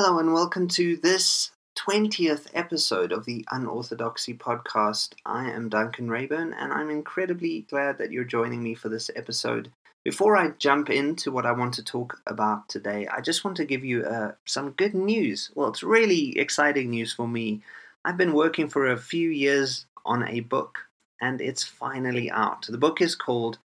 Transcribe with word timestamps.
Hello, 0.00 0.20
and 0.20 0.32
welcome 0.32 0.68
to 0.68 0.96
this 0.96 1.50
20th 1.76 2.46
episode 2.54 3.10
of 3.10 3.24
the 3.24 3.44
Unorthodoxy 3.50 4.32
podcast. 4.32 5.14
I 5.26 5.50
am 5.50 5.68
Duncan 5.68 6.08
Reyburn, 6.08 6.52
and 6.52 6.72
I'm 6.72 6.88
incredibly 6.88 7.62
glad 7.62 7.98
that 7.98 8.12
you're 8.12 8.22
joining 8.22 8.62
me 8.62 8.76
for 8.76 8.88
this 8.88 9.10
episode. 9.16 9.72
Before 10.04 10.36
I 10.36 10.50
jump 10.50 10.88
into 10.88 11.32
what 11.32 11.44
I 11.44 11.50
want 11.50 11.74
to 11.74 11.82
talk 11.82 12.20
about 12.28 12.68
today, 12.68 13.08
I 13.08 13.20
just 13.20 13.44
want 13.44 13.56
to 13.56 13.64
give 13.64 13.84
you 13.84 14.04
uh, 14.04 14.34
some 14.44 14.70
good 14.70 14.94
news. 14.94 15.50
Well, 15.56 15.68
it's 15.68 15.82
really 15.82 16.38
exciting 16.38 16.90
news 16.90 17.12
for 17.12 17.26
me. 17.26 17.62
I've 18.04 18.16
been 18.16 18.34
working 18.34 18.68
for 18.68 18.86
a 18.86 18.96
few 18.96 19.28
years 19.30 19.86
on 20.06 20.22
a 20.28 20.38
book, 20.38 20.78
and 21.20 21.40
it's 21.40 21.64
finally 21.64 22.30
out. 22.30 22.66
The 22.68 22.78
book 22.78 23.00
is 23.00 23.16
called 23.16 23.58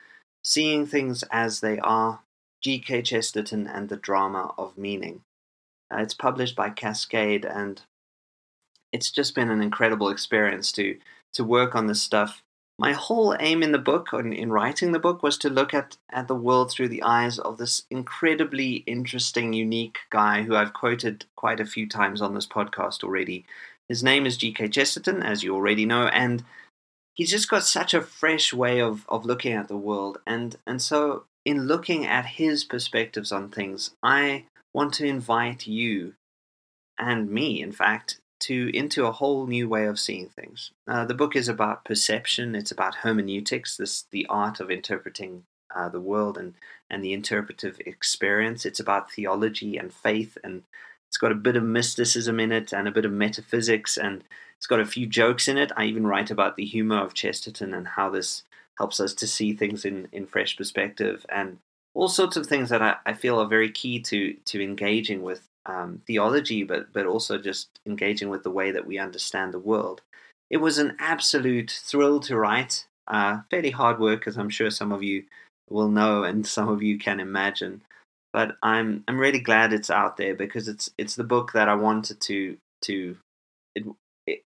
Seeing 0.45 0.85
Things 0.85 1.25
as 1.29 1.59
They 1.59 1.77
Are 1.79 2.21
G.K. 2.61 3.01
Chesterton 3.01 3.67
and 3.67 3.89
the 3.89 3.97
Drama 3.97 4.53
of 4.57 4.77
Meaning. 4.77 5.23
Uh, 5.91 6.01
it's 6.01 6.13
published 6.13 6.55
by 6.55 6.69
Cascade, 6.69 7.45
and 7.45 7.81
it's 8.91 9.11
just 9.11 9.35
been 9.35 9.49
an 9.49 9.61
incredible 9.61 10.09
experience 10.09 10.71
to 10.73 10.97
to 11.33 11.43
work 11.43 11.75
on 11.75 11.87
this 11.87 12.01
stuff. 12.01 12.43
My 12.77 12.93
whole 12.93 13.35
aim 13.39 13.61
in 13.61 13.71
the 13.71 13.77
book, 13.77 14.07
in, 14.11 14.33
in 14.33 14.51
writing 14.51 14.91
the 14.91 14.99
book, 14.99 15.21
was 15.21 15.37
to 15.39 15.49
look 15.49 15.73
at, 15.73 15.97
at 16.11 16.27
the 16.27 16.35
world 16.35 16.71
through 16.71 16.89
the 16.89 17.03
eyes 17.03 17.37
of 17.37 17.57
this 17.57 17.83
incredibly 17.91 18.77
interesting, 18.87 19.53
unique 19.53 19.99
guy 20.09 20.41
who 20.41 20.55
I've 20.55 20.73
quoted 20.73 21.25
quite 21.35 21.59
a 21.59 21.65
few 21.65 21.87
times 21.87 22.21
on 22.21 22.33
this 22.33 22.47
podcast 22.47 23.03
already. 23.03 23.45
His 23.87 24.03
name 24.03 24.25
is 24.25 24.35
G.K. 24.37 24.69
Chesterton, 24.69 25.21
as 25.21 25.43
you 25.43 25.53
already 25.53 25.85
know, 25.85 26.07
and 26.07 26.43
he's 27.13 27.29
just 27.29 27.49
got 27.49 27.63
such 27.63 27.93
a 27.93 28.01
fresh 28.01 28.51
way 28.51 28.81
of, 28.81 29.05
of 29.09 29.25
looking 29.25 29.53
at 29.53 29.67
the 29.67 29.77
world. 29.77 30.17
And, 30.25 30.55
and 30.65 30.81
so, 30.81 31.25
in 31.45 31.67
looking 31.67 32.05
at 32.05 32.25
his 32.25 32.63
perspectives 32.63 33.31
on 33.31 33.49
things, 33.49 33.91
I 34.01 34.45
want 34.73 34.93
to 34.95 35.05
invite 35.05 35.67
you 35.67 36.13
and 36.97 37.29
me, 37.29 37.61
in 37.61 37.71
fact, 37.71 38.19
to 38.41 38.75
into 38.75 39.05
a 39.05 39.11
whole 39.11 39.47
new 39.47 39.69
way 39.69 39.85
of 39.85 39.99
seeing 39.99 40.29
things. 40.29 40.71
Uh, 40.87 41.05
the 41.05 41.13
book 41.13 41.35
is 41.35 41.47
about 41.47 41.85
perception. 41.85 42.55
It's 42.55 42.71
about 42.71 42.95
hermeneutics, 42.95 43.77
this 43.77 44.05
the 44.11 44.25
art 44.29 44.59
of 44.59 44.71
interpreting 44.71 45.43
uh, 45.73 45.89
the 45.89 45.99
world 45.99 46.37
and 46.37 46.55
and 46.89 47.03
the 47.03 47.13
interpretive 47.13 47.79
experience. 47.85 48.65
It's 48.65 48.79
about 48.79 49.11
theology 49.11 49.77
and 49.77 49.93
faith, 49.93 50.37
and 50.43 50.63
it's 51.07 51.17
got 51.17 51.31
a 51.31 51.35
bit 51.35 51.55
of 51.55 51.63
mysticism 51.63 52.39
in 52.39 52.51
it 52.51 52.73
and 52.73 52.87
a 52.87 52.91
bit 52.91 53.05
of 53.05 53.11
metaphysics, 53.11 53.97
and 53.97 54.23
it's 54.57 54.67
got 54.67 54.79
a 54.79 54.85
few 54.85 55.05
jokes 55.05 55.47
in 55.47 55.57
it. 55.57 55.71
I 55.77 55.85
even 55.85 56.07
write 56.07 56.31
about 56.31 56.55
the 56.55 56.65
humor 56.65 56.99
of 56.99 57.13
Chesterton 57.13 57.73
and 57.73 57.89
how 57.89 58.09
this 58.09 58.43
helps 58.77 58.99
us 58.99 59.13
to 59.15 59.27
see 59.27 59.53
things 59.53 59.85
in 59.85 60.07
in 60.11 60.25
fresh 60.25 60.57
perspective 60.57 61.25
and 61.29 61.59
all 61.93 62.07
sorts 62.07 62.37
of 62.37 62.47
things 62.47 62.69
that 62.69 62.81
I, 62.81 62.95
I 63.05 63.13
feel 63.13 63.39
are 63.39 63.47
very 63.47 63.71
key 63.71 63.99
to 64.01 64.33
to 64.45 64.63
engaging 64.63 65.21
with 65.21 65.41
um, 65.65 66.01
theology, 66.07 66.63
but 66.63 66.91
but 66.93 67.05
also 67.05 67.37
just 67.37 67.69
engaging 67.85 68.29
with 68.29 68.43
the 68.43 68.51
way 68.51 68.71
that 68.71 68.87
we 68.87 68.97
understand 68.97 69.53
the 69.53 69.59
world. 69.59 70.01
It 70.49 70.57
was 70.57 70.77
an 70.77 70.95
absolute 70.99 71.71
thrill 71.71 72.19
to 72.21 72.37
write. 72.37 72.85
Uh, 73.07 73.41
fairly 73.49 73.71
hard 73.71 73.99
work, 73.99 74.27
as 74.27 74.37
I'm 74.37 74.49
sure 74.49 74.69
some 74.69 74.91
of 74.91 75.03
you 75.03 75.23
will 75.69 75.89
know, 75.89 76.23
and 76.23 76.45
some 76.45 76.69
of 76.69 76.81
you 76.83 76.97
can 76.97 77.19
imagine. 77.19 77.81
But 78.33 78.57
I'm 78.63 79.03
I'm 79.07 79.19
really 79.19 79.39
glad 79.39 79.73
it's 79.73 79.89
out 79.89 80.17
there 80.17 80.35
because 80.35 80.67
it's 80.67 80.89
it's 80.97 81.15
the 81.15 81.23
book 81.23 81.51
that 81.53 81.69
I 81.69 81.75
wanted 81.75 82.21
to 82.21 82.57
to. 82.83 83.17
It, 83.75 83.85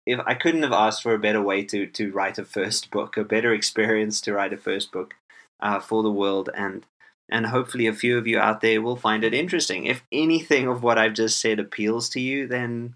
if 0.08 0.20
I 0.26 0.34
couldn't 0.36 0.64
have 0.64 0.72
asked 0.72 1.04
for 1.04 1.14
a 1.14 1.20
better 1.20 1.42
way 1.42 1.64
to 1.66 1.86
to 1.86 2.12
write 2.12 2.40
a 2.40 2.46
first 2.46 2.90
book, 2.92 3.18
a 3.18 3.24
better 3.24 3.54
experience 3.54 4.20
to 4.22 4.34
write 4.34 4.54
a 4.54 4.58
first 4.58 4.92
book 4.92 5.16
uh, 5.60 5.80
for 5.80 6.02
the 6.02 6.12
world, 6.12 6.50
and 6.56 6.86
and 7.30 7.48
hopefully 7.48 7.88
a 7.88 7.94
few 7.94 8.18
of 8.18 8.28
you 8.28 8.40
out 8.40 8.62
there 8.62 8.82
will 8.82 8.96
find 8.96 9.24
it 9.24 9.34
interesting. 9.34 9.86
If 9.86 10.04
anything 10.12 10.68
of 10.68 10.84
what 10.84 10.98
I've 10.98 11.14
just 11.14 11.40
said 11.40 11.60
appeals 11.60 12.10
to 12.10 12.20
you, 12.20 12.48
then 12.48 12.96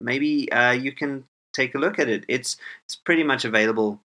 maybe 0.00 0.50
uh, 0.52 0.72
you 0.72 0.92
can 0.92 1.24
take 1.52 1.74
a 1.74 1.78
look 1.78 1.98
at 1.98 2.08
it. 2.08 2.24
It's 2.28 2.56
it's 2.84 2.96
pretty 2.96 3.22
much 3.22 3.44
available 3.44 4.00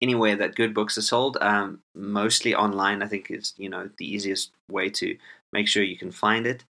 anywhere 0.00 0.36
that 0.36 0.56
good 0.56 0.74
books 0.74 0.98
are 0.98 1.02
sold. 1.02 1.38
Um, 1.40 1.80
mostly 1.94 2.54
online, 2.54 3.02
I 3.02 3.06
think 3.06 3.30
is 3.30 3.54
you 3.56 3.68
know 3.68 3.90
the 3.96 4.12
easiest 4.12 4.52
way 4.70 4.90
to 4.90 5.16
make 5.52 5.68
sure 5.68 5.82
you 5.82 5.96
can 5.98 6.12
find 6.12 6.46
it. 6.46 6.64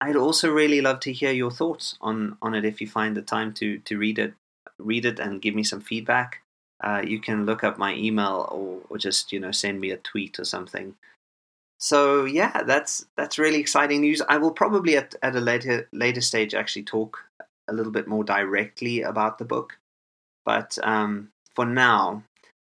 I'd 0.00 0.16
also 0.16 0.50
really 0.50 0.80
love 0.80 1.00
to 1.00 1.12
hear 1.12 1.32
your 1.32 1.50
thoughts 1.50 1.96
on 2.00 2.36
on 2.42 2.54
it 2.54 2.64
if 2.64 2.80
you 2.80 2.88
find 2.88 3.16
the 3.16 3.22
time 3.22 3.52
to 3.54 3.78
to 3.78 3.98
read 3.98 4.18
it, 4.18 4.34
read 4.78 5.04
it 5.04 5.20
and 5.20 5.42
give 5.42 5.54
me 5.54 5.62
some 5.62 5.80
feedback. 5.80 6.42
Uh, 6.82 7.02
you 7.06 7.20
can 7.20 7.44
look 7.44 7.62
up 7.62 7.76
my 7.76 7.94
email 7.94 8.48
or, 8.50 8.80
or 8.88 8.98
just 8.98 9.32
you 9.32 9.38
know 9.38 9.52
send 9.52 9.80
me 9.80 9.90
a 9.90 9.98
tweet 9.98 10.40
or 10.40 10.44
something 10.44 10.96
so 11.80 12.26
yeah, 12.26 12.62
that's 12.62 13.06
that's 13.16 13.38
really 13.38 13.58
exciting 13.58 14.02
news. 14.02 14.20
I 14.28 14.36
will 14.36 14.50
probably 14.50 14.96
at, 14.96 15.14
at 15.22 15.34
a 15.34 15.40
later 15.40 15.88
later 15.92 16.20
stage 16.20 16.54
actually 16.54 16.82
talk 16.84 17.18
a 17.68 17.72
little 17.72 17.92
bit 17.92 18.06
more 18.06 18.22
directly 18.22 19.00
about 19.00 19.38
the 19.38 19.46
book, 19.46 19.78
but 20.44 20.78
um, 20.82 21.30
for 21.54 21.64
now, 21.64 22.22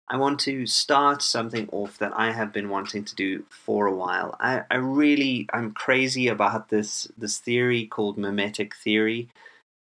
I 0.09 0.17
want 0.17 0.41
to 0.41 0.67
start 0.67 1.23
something 1.23 1.69
off 1.71 1.97
that 1.99 2.13
I 2.17 2.33
have 2.33 2.53
been 2.53 2.69
wanting 2.69 3.05
to 3.05 3.15
do 3.15 3.45
for 3.51 3.87
a 3.87 3.95
while. 3.95 4.37
I, 4.41 4.63
I 4.69 4.77
really 4.77 5.47
I'm 5.53 5.73
crazy 5.73 6.27
about 6.27 6.69
this 6.71 7.07
this 7.17 7.39
theory 7.39 7.87
called 7.87 8.19
mimetic 8.19 8.75
theory. 8.75 9.29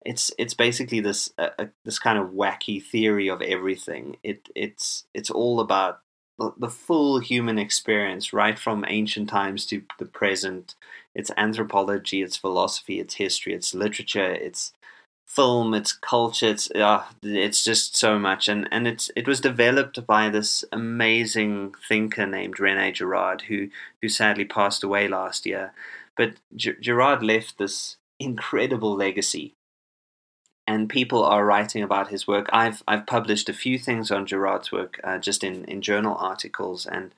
It's 0.04 0.30
it's 0.36 0.54
basically 0.54 1.00
this 1.00 1.32
uh, 1.38 1.66
this 1.86 1.98
kind 1.98 2.18
of 2.18 2.32
wacky 2.32 2.82
theory 2.82 3.28
of 3.28 3.40
everything. 3.40 4.18
It 4.22 4.50
it's 4.54 5.06
it's 5.14 5.30
all 5.30 5.58
about 5.58 6.01
the, 6.38 6.68
full 6.68 7.18
human 7.18 7.58
experience, 7.58 8.32
right 8.32 8.58
from 8.58 8.84
ancient 8.88 9.28
times 9.28 9.66
to 9.66 9.82
the 9.98 10.06
present. 10.06 10.74
It's 11.14 11.30
anthropology, 11.36 12.22
it's 12.22 12.36
philosophy, 12.36 13.00
it's 13.00 13.14
history, 13.14 13.54
it's 13.54 13.74
literature, 13.74 14.32
it's 14.32 14.72
film, 15.26 15.74
it's 15.74 15.92
culture, 15.92 16.48
it's 16.48 16.70
uh, 16.72 17.04
it's 17.22 17.64
just 17.64 17.96
so 17.96 18.18
much, 18.18 18.48
and 18.48 18.68
and 18.72 18.86
it's 18.86 19.10
it 19.16 19.28
was 19.28 19.40
developed 19.40 20.06
by 20.06 20.28
this 20.28 20.64
amazing 20.72 21.74
thinker 21.88 22.26
named 22.26 22.60
Rene 22.60 22.92
Girard, 22.92 23.42
who 23.42 23.68
who 24.00 24.08
sadly 24.08 24.44
passed 24.44 24.82
away 24.82 25.08
last 25.08 25.46
year. 25.46 25.72
But 26.16 26.34
G- 26.56 26.74
Girard 26.80 27.22
left 27.22 27.58
this 27.58 27.96
incredible 28.18 28.94
legacy 28.94 29.54
and 30.72 30.88
people 30.88 31.22
are 31.22 31.44
writing 31.44 31.82
about 31.82 32.08
his 32.08 32.26
work. 32.26 32.48
I've 32.52 32.82
I've 32.88 33.06
published 33.06 33.48
a 33.48 33.60
few 33.64 33.78
things 33.78 34.10
on 34.10 34.26
Girard's 34.26 34.72
work 34.72 34.98
uh, 35.04 35.18
just 35.18 35.44
in, 35.44 35.64
in 35.66 35.82
journal 35.82 36.16
articles, 36.18 36.86
and 36.86 37.14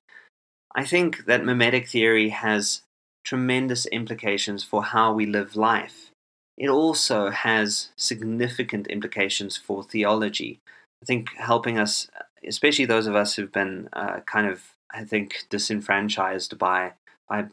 I 0.75 0.85
think 0.85 1.27
that 1.27 1.45
mimetic 1.45 1.89
theory 1.89 2.31
has 2.31 2.83
tremendous 3.25 3.87
implications 3.87 4.65
for 4.65 4.83
how 4.83 5.13
we 5.13 5.25
live 5.25 5.55
life. 5.55 6.11
It 6.59 6.69
also 6.69 7.31
has 7.31 7.91
significant 7.97 8.87
implications 8.89 9.57
for 9.57 9.85
theology. 9.85 10.59
I 11.03 11.07
think 11.07 11.29
helping 11.37 11.79
us, 11.79 12.09
especially 12.47 12.87
those 12.87 13.07
of 13.07 13.15
us 13.15 13.35
who've 13.35 13.53
been 13.53 13.89
uh, 13.93 14.21
kind 14.27 14.49
of, 14.49 14.63
I 14.93 15.05
think, 15.05 15.47
disenfranchised 15.49 16.59
by 16.59 16.95
by 17.29 17.47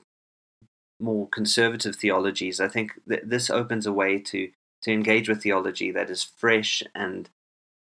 more 1.00 1.28
conservative 1.30 1.96
theologies. 1.96 2.60
I 2.60 2.68
think 2.68 3.00
this 3.06 3.50
opens 3.50 3.86
a 3.86 3.94
way 3.94 4.20
to 4.32 4.50
to 4.84 4.92
engage 4.92 5.30
with 5.30 5.44
theology 5.44 5.92
that 5.92 6.10
is 6.10 6.24
fresh 6.24 6.84
and 6.96 7.30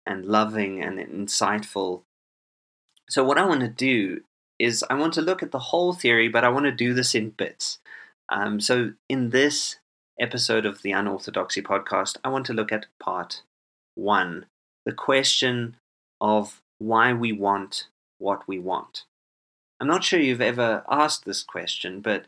and 0.05 0.25
loving 0.25 0.81
and 0.81 0.97
insightful. 0.97 2.01
So 3.09 3.23
what 3.23 3.37
I 3.37 3.45
want 3.45 3.61
to 3.61 3.67
do 3.67 4.21
is 4.57 4.83
I 4.89 4.95
want 4.95 5.13
to 5.13 5.21
look 5.21 5.43
at 5.43 5.51
the 5.51 5.59
whole 5.59 5.93
theory, 5.93 6.27
but 6.27 6.43
I 6.43 6.49
want 6.49 6.65
to 6.65 6.71
do 6.71 6.93
this 6.93 7.13
in 7.13 7.31
bits. 7.31 7.79
Um, 8.29 8.59
so 8.59 8.93
in 9.09 9.29
this 9.29 9.77
episode 10.19 10.65
of 10.65 10.81
the 10.81 10.91
Unorthodoxy 10.91 11.61
podcast, 11.61 12.17
I 12.23 12.29
want 12.29 12.45
to 12.47 12.53
look 12.53 12.71
at 12.71 12.87
part 12.99 13.43
one, 13.95 14.45
the 14.85 14.93
question 14.93 15.75
of 16.19 16.61
why 16.79 17.13
we 17.13 17.31
want 17.31 17.87
what 18.17 18.47
we 18.47 18.59
want. 18.59 19.05
I'm 19.79 19.87
not 19.87 20.03
sure 20.03 20.19
you've 20.19 20.41
ever 20.41 20.83
asked 20.89 21.25
this 21.25 21.43
question, 21.43 22.01
but 22.01 22.25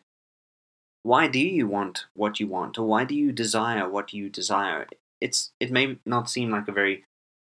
why 1.03 1.28
do 1.28 1.40
you 1.40 1.68
want 1.68 2.06
what 2.14 2.40
you 2.40 2.47
want 2.47 2.78
or 2.78 2.88
why 2.88 3.03
do 3.03 3.16
you 3.16 3.31
desire 3.31 3.88
what 3.88 4.14
you 4.14 4.30
desire? 4.30 4.88
It's 5.22 5.52
it 5.59 5.72
may 5.72 5.97
not 6.05 6.29
seem 6.29 6.50
like 6.50 6.67
a 6.67 6.73
very 6.73 7.05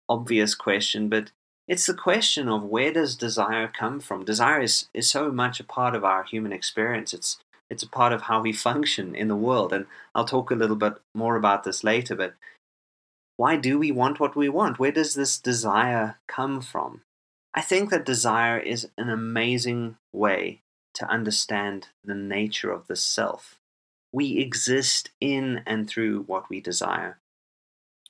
obvious 0.08 0.54
question 0.54 1.08
but 1.08 1.31
it's 1.69 1.87
the 1.87 1.94
question 1.94 2.49
of 2.49 2.64
where 2.64 2.93
does 2.93 3.14
desire 3.14 3.69
come 3.69 4.00
from? 4.00 4.25
Desire 4.25 4.60
is, 4.60 4.88
is 4.93 5.08
so 5.08 5.31
much 5.31 5.60
a 5.60 5.64
part 5.64 5.94
of 5.94 6.04
our 6.04 6.25
human 6.25 6.52
experience. 6.52 7.14
It's 7.14 7.38
it's 7.70 7.82
a 7.82 7.88
part 7.88 8.12
of 8.12 8.22
how 8.22 8.43
we 8.43 8.52
function 8.52 9.14
in 9.14 9.28
the 9.28 9.37
world 9.37 9.72
and 9.72 9.87
i'll 10.14 10.26
talk 10.26 10.50
a 10.50 10.55
little 10.55 10.76
bit 10.76 10.93
more 11.14 11.37
about 11.37 11.64
this 11.64 11.82
later 11.82 12.14
but 12.14 12.34
why 13.37 13.56
do 13.56 13.78
we 13.78 13.90
want 13.90 14.20
what 14.20 14.37
we 14.37 14.48
want? 14.48 14.78
Where 14.78 14.93
does 14.93 15.14
this 15.14 15.38
desire 15.38 16.19
come 16.28 16.60
from? 16.60 17.02
I 17.55 17.60
think 17.60 17.90
that 17.90 18.05
desire 18.05 18.58
is 18.58 18.88
an 18.96 19.10
amazing 19.10 19.96
way 20.12 20.62
to 20.94 21.06
understand 21.06 21.88
the 22.04 22.14
nature 22.14 22.70
of 22.70 22.86
the 22.86 22.96
self. 22.96 23.58
We 24.12 24.38
exist 24.38 25.10
in 25.20 25.62
and 25.66 25.88
through 25.88 26.22
what 26.22 26.50
we 26.50 26.60
desire. 26.60 27.18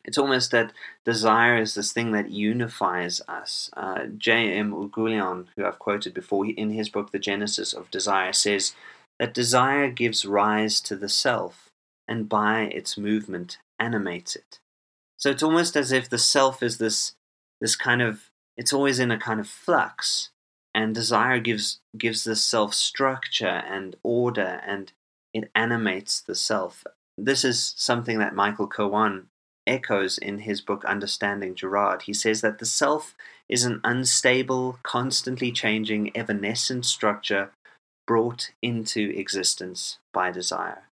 It's 0.05 0.19
almost 0.19 0.51
that 0.51 0.73
desire 1.05 1.57
is 1.59 1.75
this 1.75 1.93
thing 1.93 2.11
that 2.13 2.31
unifies 2.31 3.21
us. 3.29 3.71
Uh, 3.77 4.07
J.M. 4.19 4.73
Oughourlian, 4.73 5.47
who 5.55 5.65
I've 5.65 5.79
quoted 5.79 6.13
before 6.13 6.45
in 6.47 6.71
his 6.71 6.89
book, 6.89 7.13
The 7.13 7.21
Genesis 7.21 7.73
of 7.73 7.91
Desire, 7.91 8.33
says 8.33 8.75
that 9.21 9.33
desire 9.33 9.89
gives 9.91 10.25
rise 10.25 10.81
to 10.81 10.97
the 10.97 11.09
self, 11.09 11.71
and 12.09 12.29
by 12.29 12.63
its 12.63 12.99
movement 12.99 13.59
animates 13.79 14.35
it. 14.35 14.59
So 15.17 15.31
it's 15.31 15.43
almost 15.43 15.77
as 15.77 15.93
if 15.93 16.09
the 16.09 16.19
self 16.19 16.63
is 16.65 16.79
this 16.79 17.15
this 17.61 17.77
kind 17.77 18.03
of 18.03 18.31
it's 18.57 18.73
always 18.73 18.99
in 18.99 19.13
a 19.13 19.19
kind 19.19 19.39
of 19.39 19.47
flux 19.47 20.31
and 20.75 20.95
desire 20.95 21.39
gives 21.39 21.81
gives 21.97 22.25
the 22.25 22.37
self 22.37 22.75
structure 22.75 23.47
and 23.47 23.97
order 24.03 24.61
and 24.67 24.93
it 25.35 25.51
animates 25.55 26.21
the 26.21 26.35
self. 26.35 26.85
This 27.17 27.45
is 27.45 27.75
something 27.77 28.19
that 28.19 28.35
Michael 28.35 28.67
Kirwan 28.67 29.27
echoes 29.67 30.19
in 30.19 30.41
his 30.41 30.61
book 30.61 30.85
Understanding 30.85 31.55
Girard. 31.55 32.03
He 32.03 32.15
says 32.15 32.41
that 32.41 32.59
the 32.59 32.67
self 32.67 33.15
is 33.49 33.65
an 33.65 33.81
unstable, 33.85 34.79
constantly 34.83 35.53
changing, 35.53 36.17
evanescent 36.17 36.85
structure 36.85 37.51
brought 38.07 38.51
into 38.61 39.11
existence 39.17 39.99
by 40.13 40.31
desire. 40.31 40.89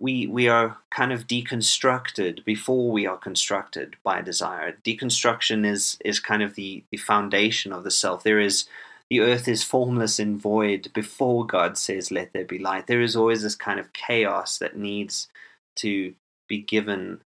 We, 0.00 0.26
we 0.26 0.48
are 0.48 0.78
kind 0.90 1.12
of 1.12 1.26
deconstructed 1.26 2.44
before 2.44 2.90
we 2.90 3.06
are 3.06 3.18
constructed 3.18 3.96
by 4.02 4.22
desire. 4.22 4.76
Deconstruction 4.82 5.66
is, 5.66 5.98
is 6.04 6.18
kind 6.18 6.42
of 6.42 6.54
the, 6.54 6.82
the 6.90 6.96
foundation 6.96 7.72
of 7.72 7.84
the 7.84 7.90
self. 7.90 8.22
There 8.22 8.40
is 8.40 8.66
the 9.10 9.20
earth 9.20 9.48
is 9.48 9.64
formless 9.64 10.20
and 10.20 10.40
void 10.40 10.90
before 10.94 11.44
God 11.44 11.76
says, 11.76 12.12
Let 12.12 12.32
there 12.32 12.44
be 12.44 12.58
light. 12.58 12.86
There 12.86 13.00
is 13.00 13.16
always 13.16 13.42
this 13.42 13.56
kind 13.56 13.80
of 13.80 13.92
chaos 13.92 14.56
that 14.58 14.76
needs 14.76 15.28
to 15.76 16.14
be 16.48 16.58
given 16.58 17.20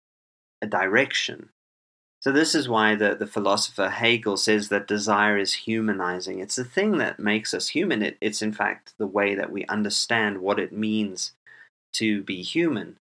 a 0.63 0.67
direction. 0.67 1.49
So, 2.21 2.31
this 2.31 2.55
is 2.55 2.69
why 2.69 2.95
the, 2.95 3.17
the 3.17 3.27
philosopher 3.27 3.89
Hegel 3.89 4.37
says 4.37 4.69
that 4.69 4.87
desire 4.87 5.37
is 5.37 5.55
humanizing. 5.55 6.39
It's 6.39 6.55
the 6.55 6.65
thing 6.65 6.99
that 6.99 7.19
makes 7.19 7.53
us 7.53 7.69
human. 7.69 8.01
It, 8.01 8.17
it's, 8.21 8.43
in 8.43 8.53
fact, 8.53 8.95
the 8.97 9.09
way 9.09 9.35
that 9.35 9.51
we 9.51 9.67
understand 9.67 10.41
what 10.41 10.61
it 10.61 10.73
means 10.73 11.33
to 11.95 12.23
be 12.23 12.43
human. 12.43 12.97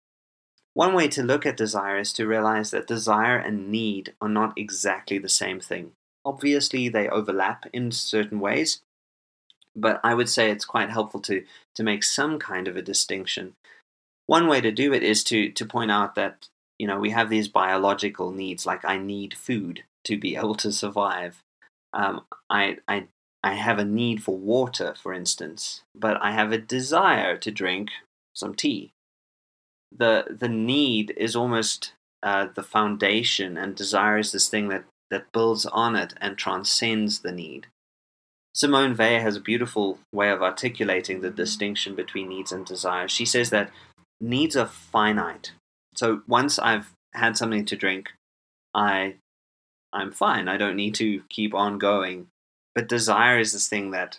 One 0.75 0.94
way 0.94 1.08
to 1.08 1.22
look 1.22 1.44
at 1.44 1.56
desire 1.56 1.98
is 1.98 2.12
to 2.14 2.26
realize 2.26 2.70
that 2.70 2.87
desire 2.87 3.37
and 3.37 3.70
need 3.70 4.14
are 4.20 4.28
not 4.28 4.56
exactly 4.56 5.19
the 5.19 5.28
same 5.28 5.60
thing. 5.60 5.92
Obviously, 6.25 6.88
they 6.88 7.08
overlap 7.08 7.66
in 7.72 7.90
certain 7.90 8.40
ways, 8.40 8.81
but 9.75 10.00
I 10.04 10.14
would 10.14 10.28
say 10.28 10.50
it's 10.50 10.64
quite 10.64 10.90
helpful 10.90 11.20
to, 11.22 11.44
to 11.75 11.82
make 11.82 12.04
some 12.04 12.38
kind 12.38 12.69
of 12.69 12.76
a 12.76 12.82
distinction. 12.82 13.54
One 14.26 14.46
way 14.46 14.60
to 14.60 14.70
do 14.70 14.92
it 14.92 15.02
is 15.02 15.25
to, 15.25 15.50
to 15.50 15.66
point 15.66 15.90
out 15.90 16.14
that 16.14 16.48
you 16.81 16.87
know, 16.87 16.98
we 16.98 17.10
have 17.10 17.28
these 17.28 17.46
biological 17.46 18.32
needs, 18.32 18.64
like 18.64 18.87
I 18.87 18.96
need 18.96 19.34
food 19.34 19.84
to 20.04 20.19
be 20.19 20.34
able 20.38 20.54
to 20.56 20.72
survive. 20.72 21.42
Um, 21.92 22.22
I, 22.48 22.78
I, 22.88 23.08
I 23.44 23.54
have 23.54 23.78
a 23.78 23.84
need 23.84 24.22
for 24.22 24.37
water, 24.37 24.94
for 25.00 25.12
instance, 25.12 25.82
but 25.94 26.16
I 26.22 26.32
have 26.32 26.52
a 26.52 26.58
desire 26.58 27.37
to 27.37 27.50
drink 27.50 27.90
some 28.35 28.55
tea. 28.55 28.93
The, 29.91 30.25
the 30.31 30.49
need 30.49 31.12
is 31.17 31.35
almost 31.35 31.93
uh, 32.23 32.49
the 32.55 32.62
foundation, 32.62 33.56
and 33.56 33.75
desire 33.75 34.19
is 34.19 34.32
this 34.32 34.49
thing 34.49 34.69
that, 34.69 34.85
that 35.11 35.32
builds 35.32 35.67
on 35.67 35.97
it 35.97 36.15
and 36.21 36.37
transcends 36.37 37.21
the 37.21 37.32
need. 37.32 37.67
Simone 38.55 38.97
Weil 38.97 39.21
has 39.21 39.37
a 39.37 39.41
beautiful 39.41 39.99
way 40.12 40.31
of 40.31 40.43
articulating 40.43 41.21
the 41.21 41.31
distinction 41.31 41.94
between 41.94 42.29
needs 42.29 42.53
and 42.53 42.67
desires. 42.67 43.12
She 43.12 43.25
says 43.25 43.50
that 43.50 43.71
needs 44.21 44.56
are 44.56 44.67
finite, 44.67 45.53
so 45.94 46.23
once 46.26 46.59
I've 46.59 46.93
had 47.15 47.37
something 47.37 47.65
to 47.67 47.76
drink, 47.76 48.11
I 48.75 49.17
I'm 49.93 50.12
fine. 50.12 50.49
I 50.49 50.56
don't 50.56 50.76
need 50.76 50.94
to 50.97 51.23
keep 51.29 51.55
on 51.55 51.79
going. 51.79 52.29
But 52.75 52.88
desire 52.88 53.38
is 53.38 53.53
this 53.53 53.69
thing 53.69 53.91
that 53.91 54.19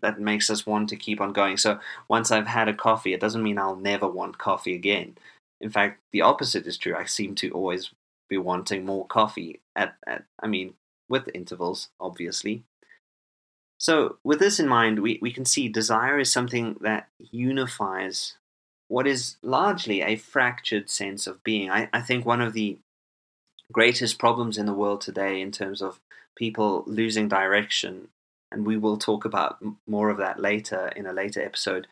that 0.00 0.20
makes 0.20 0.50
us 0.50 0.66
want 0.66 0.88
to 0.88 0.96
keep 0.96 1.20
on 1.20 1.32
going. 1.32 1.56
So 1.56 1.78
once 2.08 2.30
I've 2.30 2.46
had 2.46 2.68
a 2.68 2.74
coffee, 2.74 3.12
it 3.12 3.20
doesn't 3.20 3.42
mean 3.42 3.58
I'll 3.58 3.76
never 3.76 4.08
want 4.08 4.38
coffee 4.38 4.74
again. 4.74 5.16
In 5.60 5.70
fact, 5.70 6.00
the 6.12 6.22
opposite 6.22 6.66
is 6.66 6.78
true. 6.78 6.96
I 6.96 7.04
seem 7.04 7.34
to 7.36 7.50
always 7.50 7.90
be 8.28 8.38
wanting 8.38 8.86
more 8.86 9.06
coffee 9.06 9.60
at, 9.76 9.96
at 10.06 10.24
I 10.40 10.46
mean, 10.46 10.74
with 11.08 11.28
intervals, 11.34 11.88
obviously. 12.00 12.62
So 13.78 14.18
with 14.22 14.38
this 14.38 14.60
in 14.60 14.68
mind, 14.68 15.00
we, 15.00 15.18
we 15.20 15.32
can 15.32 15.44
see 15.44 15.68
desire 15.68 16.18
is 16.18 16.30
something 16.30 16.76
that 16.80 17.08
unifies 17.18 18.36
what 18.88 19.06
is 19.06 19.36
largely 19.42 20.02
a 20.02 20.16
fractured 20.16 20.90
sense 20.90 21.26
of 21.26 21.42
being. 21.44 21.70
I, 21.70 21.88
I 21.92 22.00
think 22.00 22.26
one 22.26 22.40
of 22.40 22.52
the 22.52 22.78
greatest 23.72 24.18
problems 24.18 24.58
in 24.58 24.66
the 24.66 24.74
world 24.74 25.00
today, 25.00 25.40
in 25.40 25.50
terms 25.50 25.80
of 25.80 26.00
people 26.36 26.84
losing 26.86 27.28
direction, 27.28 28.08
and 28.50 28.66
we 28.66 28.76
will 28.76 28.96
talk 28.96 29.24
about 29.24 29.58
more 29.86 30.10
of 30.10 30.18
that 30.18 30.40
later 30.40 30.88
in 30.96 31.06
a 31.06 31.12
later 31.12 31.42
episode. 31.42 31.86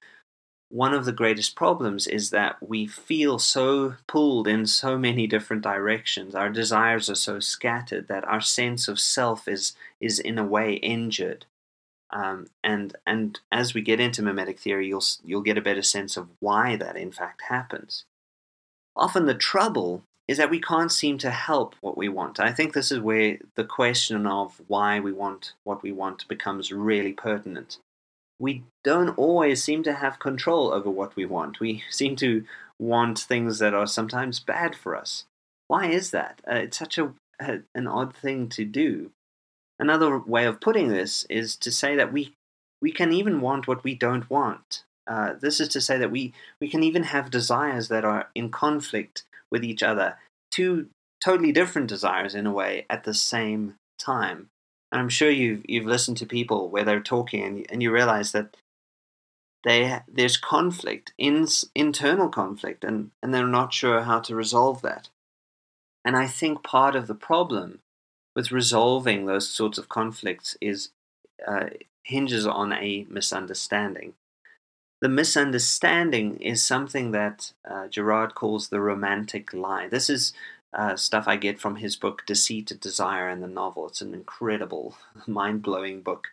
One 0.70 0.93
of 0.93 1.06
the 1.06 1.12
greatest 1.12 1.56
problems 1.56 2.06
is 2.06 2.31
that 2.31 2.56
we 2.60 2.87
feel 2.87 3.38
so 3.38 3.94
pulled 4.06 4.46
in 4.46 4.66
so 4.66 4.99
many 4.99 5.26
different 5.26 5.62
directions. 5.62 6.34
Our 6.34 6.50
desires 6.50 7.08
are 7.08 7.14
so 7.14 7.40
scattered 7.40 8.08
that 8.08 8.25
our 8.25 8.40
sense 8.40 8.87
of 8.87 9.00
self 9.00 9.49
is 9.49 9.75
is 10.00 10.19
in 10.19 10.38
a 10.38 10.44
way 10.44 10.75
injured. 10.75 11.46
Um, 12.10 12.49
and 12.62 12.96
and 13.06 13.40
as 13.50 13.72
we 13.72 13.81
get 13.81 14.00
into 14.00 14.22
mimetic 14.22 14.58
theory, 14.58 14.88
you'll 14.88 15.04
you'll 15.25 15.40
get 15.43 15.58
a 15.58 15.62
better 15.62 15.82
sense 15.82 16.16
of 16.16 16.28
why 16.40 16.76
that 16.76 16.96
in 16.96 17.12
fact 17.12 17.43
happens. 17.49 18.04
Often 18.94 19.26
the 19.26 19.34
trouble 19.34 20.02
is 20.28 20.36
that 20.36 20.50
we 20.50 20.60
can't 20.60 20.92
seem 20.92 21.16
to 21.19 21.30
help 21.30 21.75
what 21.80 21.96
we 21.96 22.08
want. 22.08 22.38
I 22.38 22.52
think 22.52 22.75
this 22.75 22.92
is 22.92 23.00
where 23.00 23.38
the 23.54 23.64
question 23.64 24.26
of 24.26 24.60
why 24.69 25.00
we 25.00 25.10
want 25.10 25.54
what 25.64 25.82
we 25.82 25.90
want 25.90 26.28
becomes 26.28 26.70
really 26.70 27.14
pertinent. 27.14 27.78
We 28.38 28.62
don't 28.84 29.16
always 29.19 29.64
seem 29.64 29.82
to 29.84 29.94
have 29.94 30.20
control 30.20 30.72
over 30.72 30.90
what 30.90 31.16
we 31.16 31.25
want. 31.25 31.60
We 31.60 31.82
seem 31.90 32.14
to 32.16 32.44
want 32.78 33.19
things 33.19 33.58
that 33.58 33.75
are 33.75 33.86
sometimes 33.86 34.38
bad 34.38 34.76
for 34.76 34.94
us. 34.94 35.25
Why 35.66 35.86
is 35.86 36.10
that? 36.12 36.40
Uh, 36.48 36.56
it's 36.56 36.78
such 36.78 36.98
a, 36.98 37.14
a 37.40 37.60
an 37.75 37.86
odd 37.86 38.14
thing 38.14 38.48
to 38.50 38.64
do. 38.64 39.10
Another 39.80 40.19
way 40.19 40.44
of 40.44 40.60
putting 40.60 40.88
this 40.88 41.25
is 41.30 41.56
to 41.56 41.72
say 41.72 41.96
that 41.96 42.12
we 42.12 42.34
we 42.82 42.92
can 42.92 43.12
even 43.12 43.40
want 43.40 43.66
what 43.66 43.82
we 43.82 43.94
don't 43.94 44.28
want. 44.28 44.84
Uh, 45.08 45.32
this 45.40 45.58
is 45.58 45.69
to 45.69 45.81
say 45.81 45.96
that 45.96 46.10
we, 46.10 46.34
we 46.60 46.69
can 46.69 46.82
even 46.82 47.05
have 47.05 47.31
desires 47.31 47.88
that 47.88 48.05
are 48.05 48.28
in 48.34 48.50
conflict 48.50 49.25
with 49.50 49.64
each 49.64 49.82
other, 49.82 50.19
two 50.50 50.88
totally 51.25 51.50
different 51.50 51.88
desires 51.88 52.34
in 52.34 52.46
a 52.46 52.52
way 52.52 52.84
at 52.90 53.05
the 53.05 53.14
same 53.14 53.75
time. 53.99 54.50
And 54.93 55.00
I'm 55.00 55.08
sure 55.08 55.31
you've 55.31 55.62
you've 55.69 55.87
listened 55.87 56.16
to 56.19 56.26
people 56.26 56.69
where 56.69 56.84
they're 56.84 57.00
talking 57.00 57.43
and, 57.43 57.66
and 57.70 57.82
you 57.82 57.90
realize 57.90 58.32
that 58.32 58.56
they 59.64 60.00
there's 60.06 60.37
conflict, 60.37 61.12
in, 61.19 61.46
internal 61.75 62.28
conflict, 62.28 62.84
and, 62.84 63.11
and 63.22 63.34
they're 63.34 63.46
not 63.46 63.75
sure 63.75 64.02
how 64.02 64.20
to 64.20 64.34
resolve 64.34 64.82
that. 64.82 65.08
And 66.04 66.16
I 66.16 66.26
think 66.26 66.62
part 66.62 66.94
of 66.97 67.06
the 67.06 67.14
problem 67.14 67.80
with 68.37 68.52
resolving 68.52 69.26
those 69.26 69.49
sorts 69.49 69.78
of 69.78 69.88
conflicts 69.88 70.56
is 70.61 70.90
uh, 71.47 71.71
hinges 72.04 72.47
on 72.47 72.73
a 72.73 73.06
misunderstanding. 73.11 74.14
The 75.00 75.09
misunderstanding 75.09 76.38
is 76.40 76.62
something 76.62 77.12
that 77.12 77.52
uh, 77.69 77.87
Girard 77.87 78.35
calls 78.35 78.69
the 78.69 78.81
romantic 78.81 79.55
lie. 79.55 79.88
This 79.88 80.11
is 80.11 80.33
uh, 80.73 80.97
stuff 80.97 81.28
I 81.28 81.37
get 81.37 81.61
from 81.61 81.76
his 81.76 81.97
book 81.97 82.25
Deceit, 82.26 82.73
Desire, 82.81 83.28
and 83.28 83.43
the 83.43 83.47
Novel. 83.47 83.87
It's 83.87 84.00
an 84.00 84.12
incredible, 84.12 84.97
mind 85.26 85.62
blowing 85.62 86.02
book. 86.02 86.28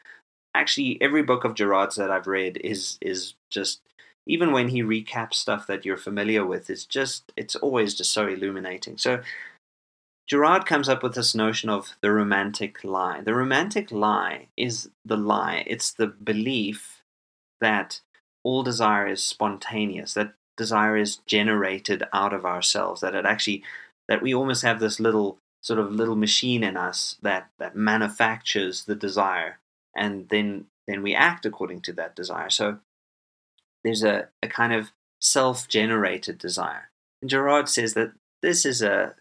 Actually, 0.55 0.99
every 1.01 1.21
book 1.21 1.43
of 1.43 1.53
Girard's 1.53 1.95
that 1.95 2.09
I've 2.09 2.27
read 2.27 2.57
is 2.63 2.97
is 3.01 3.35
just 3.49 3.81
even 4.25 4.51
when 4.51 4.69
he 4.69 4.81
recaps 4.81 5.35
stuff 5.35 5.67
that 5.67 5.85
you're 5.85 5.97
familiar 5.97 6.45
with, 6.45 6.69
it's 6.69 6.85
just 6.85 7.31
it's 7.37 7.55
always 7.55 7.93
just 7.93 8.11
so 8.11 8.27
illuminating. 8.27 8.97
So 8.97 9.21
Girard 10.27 10.65
comes 10.65 10.89
up 10.89 11.03
with 11.03 11.13
this 11.13 11.35
notion 11.35 11.69
of 11.69 11.95
the 12.01 12.11
romantic 12.11 12.83
lie. 12.83 13.21
The 13.21 13.35
romantic 13.35 13.91
lie 13.91 14.47
is 14.57 14.89
the 15.03 15.17
lie, 15.17 15.63
it's 15.67 15.91
the 15.91 16.07
belief 16.07 17.03
that 17.61 18.01
all 18.45 18.63
desire 18.63 19.07
is 19.07 19.21
spontaneous, 19.21 20.13
that 20.13 20.33
desire 20.55 20.95
is 20.95 21.17
generated 21.25 22.03
out 22.13 22.33
of 22.33 22.45
ourselves, 22.45 23.01
that 23.01 23.15
it 23.15 23.25
actually, 23.25 23.63
that 24.07 24.21
we 24.21 24.33
almost 24.33 24.63
have 24.63 24.79
this 24.79 25.01
little 25.01 25.37
sort 25.61 25.79
of 25.79 25.91
little 25.91 26.15
machine 26.15 26.63
in 26.63 26.77
us 26.77 27.17
that, 27.21 27.49
that 27.59 27.75
manufactures 27.75 28.85
the 28.85 28.95
desire 28.95 29.59
and 29.95 30.29
then 30.29 30.65
then 30.87 31.01
we 31.01 31.15
act 31.15 31.45
according 31.45 31.81
to 31.81 31.93
that 31.93 32.15
desire. 32.15 32.49
So 32.49 32.79
there's 33.83 34.03
a, 34.03 34.29
a 34.43 34.47
kind 34.47 34.73
of 34.73 34.91
self 35.19 35.67
generated 35.67 36.37
desire. 36.37 36.89
And 37.21 37.29
Girard 37.29 37.69
says 37.69 37.93
that 37.93 38.11
this 38.41 38.65
is 38.65 38.81
a 38.81 39.15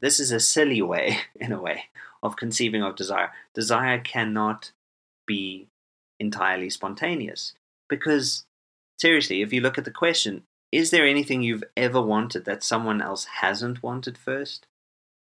this 0.00 0.20
is 0.20 0.30
a 0.30 0.40
silly 0.40 0.82
way, 0.82 1.18
in 1.40 1.52
a 1.52 1.60
way, 1.60 1.84
of 2.22 2.36
conceiving 2.36 2.82
of 2.82 2.96
desire. 2.96 3.32
Desire 3.54 3.98
cannot 3.98 4.72
be 5.26 5.68
entirely 6.20 6.70
spontaneous. 6.70 7.54
Because, 7.88 8.44
seriously, 8.98 9.42
if 9.42 9.52
you 9.52 9.60
look 9.60 9.78
at 9.78 9.84
the 9.84 9.90
question, 9.90 10.42
is 10.70 10.90
there 10.90 11.06
anything 11.06 11.42
you've 11.42 11.64
ever 11.76 12.00
wanted 12.00 12.44
that 12.44 12.62
someone 12.62 13.00
else 13.00 13.24
hasn't 13.40 13.82
wanted 13.82 14.18
first? 14.18 14.66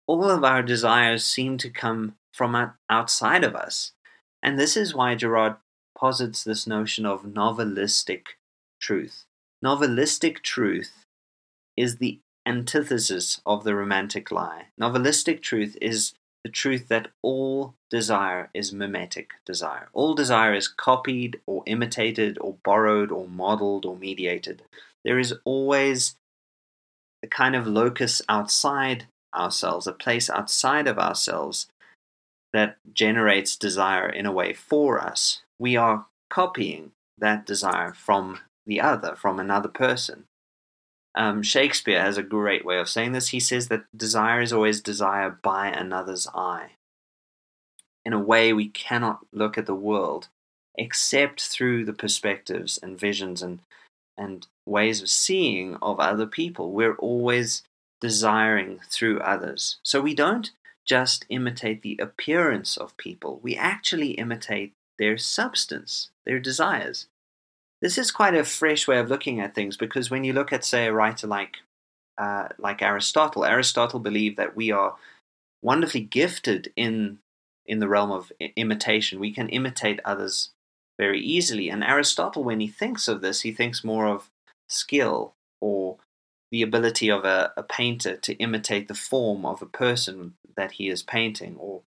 All 0.07 0.31
of 0.31 0.45
our 0.45 0.63
desires 0.63 1.25
seem 1.25 1.59
to 1.59 1.71
come 1.71 2.17
from 2.33 2.73
outside 2.91 3.43
of 3.43 3.57
us. 3.57 3.93
And 4.43 4.59
this 4.59 4.77
is 4.77 4.95
why 4.95 5.15
Girard 5.15 5.57
posits 5.97 6.45
this 6.45 6.67
notion 6.67 7.07
of 7.07 7.23
novelistic 7.23 8.27
truth. 8.81 9.25
Novelistic 9.65 10.43
truth 10.43 11.05
is 11.77 11.97
the 11.97 12.21
antithesis 12.47 13.41
of 13.47 13.65
the 13.65 13.75
romantic 13.75 14.31
lie. 14.31 14.67
Novelistic 14.79 15.41
truth 15.41 15.77
is 15.81 16.13
the 16.45 16.51
truth 16.51 16.89
that 16.89 17.09
all 17.23 17.75
desire 17.91 18.51
is 18.53 18.73
mimetic 18.73 19.31
desire. 19.47 19.89
All 19.95 20.15
desire 20.15 20.55
is 20.55 20.69
copied 20.69 21.41
or 21.47 21.63
imitated 21.67 22.37
or 22.41 22.57
borrowed 22.63 23.11
or 23.11 23.27
modeled 23.27 23.87
or 23.87 23.97
mediated. 23.97 24.63
There 25.05 25.19
is 25.19 25.35
always 25.45 26.17
a 27.23 27.27
kind 27.27 27.57
of 27.57 27.67
locus 27.67 28.21
outside 28.29 29.07
ourselves, 29.35 29.87
a 29.87 29.93
place 29.93 30.29
outside 30.29 30.87
of 30.87 30.99
ourselves 30.99 31.67
that 32.53 32.77
generates 32.93 33.57
desire 33.57 34.09
in 34.09 34.27
a 34.27 34.33
way 34.33 34.53
for 34.53 35.01
us. 35.01 35.43
We 35.59 35.77
are 35.77 36.07
copying 36.29 36.93
that 37.19 37.47
desire 37.47 37.93
from 37.95 38.41
the 38.67 38.81
other, 38.81 39.17
from 39.17 39.41
another 39.41 39.69
person. 39.69 40.25
Um, 41.15 41.43
Shakespeare 41.43 42.01
has 42.01 42.19
a 42.19 42.23
great 42.23 42.65
way 42.65 42.79
of 42.79 42.89
saying 42.89 43.13
this. 43.13 43.29
He 43.29 43.41
says 43.41 43.69
that 43.69 43.85
desire 43.97 44.41
is 44.41 44.53
always 44.53 44.81
desire 44.81 45.31
by 45.31 45.69
another's 45.69 46.27
eye. 46.35 46.73
In 48.05 48.13
a 48.13 48.19
way, 48.19 48.53
we 48.53 48.69
cannot 48.69 49.21
look 49.33 49.57
at 49.57 49.67
the 49.67 49.75
world 49.75 50.29
except 50.77 51.41
through 51.41 51.85
the 51.85 51.93
perspectives 51.93 52.79
and 52.83 52.99
visions 52.99 53.43
and 53.43 53.61
and 54.17 54.47
ways 54.65 55.03
of 55.03 55.11
seeing 55.11 55.77
of 55.77 55.99
other 55.99 56.27
people. 56.27 56.71
We're 56.71 56.95
always 56.97 57.63
desiring 58.01 58.81
through 58.89 59.19
others. 59.21 59.79
So 59.83 60.01
we 60.01 60.15
don't 60.15 60.51
just 60.85 61.25
imitate 61.29 61.83
the 61.83 61.99
appearance 62.01 62.77
of 62.77 62.97
people, 62.97 63.41
we 63.43 63.57
actually 63.57 64.13
imitate 64.13 64.73
their 64.99 65.17
substance, 65.17 66.11
their 66.25 66.39
desires. 66.39 67.07
This 67.85 67.99
is 67.99 68.11
quite 68.11 68.35
a 68.35 68.45
fresh 68.45 68.89
way 68.89 68.99
of 68.99 69.11
looking 69.11 69.41
at 69.41 69.55
things 69.55 69.77
because 69.77 70.11
when 70.11 70.25
you 70.25 70.33
look 70.33 70.55
at, 70.55 70.65
say, 70.65 70.87
a 70.87 70.93
writer 70.95 71.27
like 71.27 71.57
uh, 72.17 72.49
like 72.57 72.81
Aristotle, 72.81 73.45
Aristotle 73.45 74.01
believed 74.01 74.39
that 74.39 74.57
we 74.57 74.71
are 74.71 74.97
wonderfully 75.61 76.01
gifted 76.01 76.73
in 76.77 77.19
in 77.67 77.81
the 77.81 77.89
realm 77.89 78.11
of 78.11 78.33
imitation. 78.57 79.21
We 79.21 79.35
can 79.35 79.51
imitate 79.51 80.01
others 80.03 80.49
very 80.99 81.21
easily. 81.21 81.69
And 81.69 81.85
Aristotle, 81.85 82.43
when 82.43 82.61
he 82.61 82.69
thinks 82.69 83.07
of 83.07 83.21
this, 83.21 83.43
he 83.43 83.53
thinks 83.53 83.85
more 83.85 84.07
of 84.07 84.31
skill 84.67 85.35
or 85.61 85.99
the 86.51 86.63
ability 86.63 87.11
of 87.11 87.27
a, 87.27 87.53
a 87.55 87.63
painter 87.63 88.17
to 88.17 88.33
imitate 88.37 88.89
the 88.89 88.95
form 88.95 89.45
of 89.45 89.61
a 89.61 89.67
person 89.67 90.37
that 90.57 90.73
he 90.73 90.89
is 90.89 91.03
painting. 91.03 91.57
Or 91.59 91.83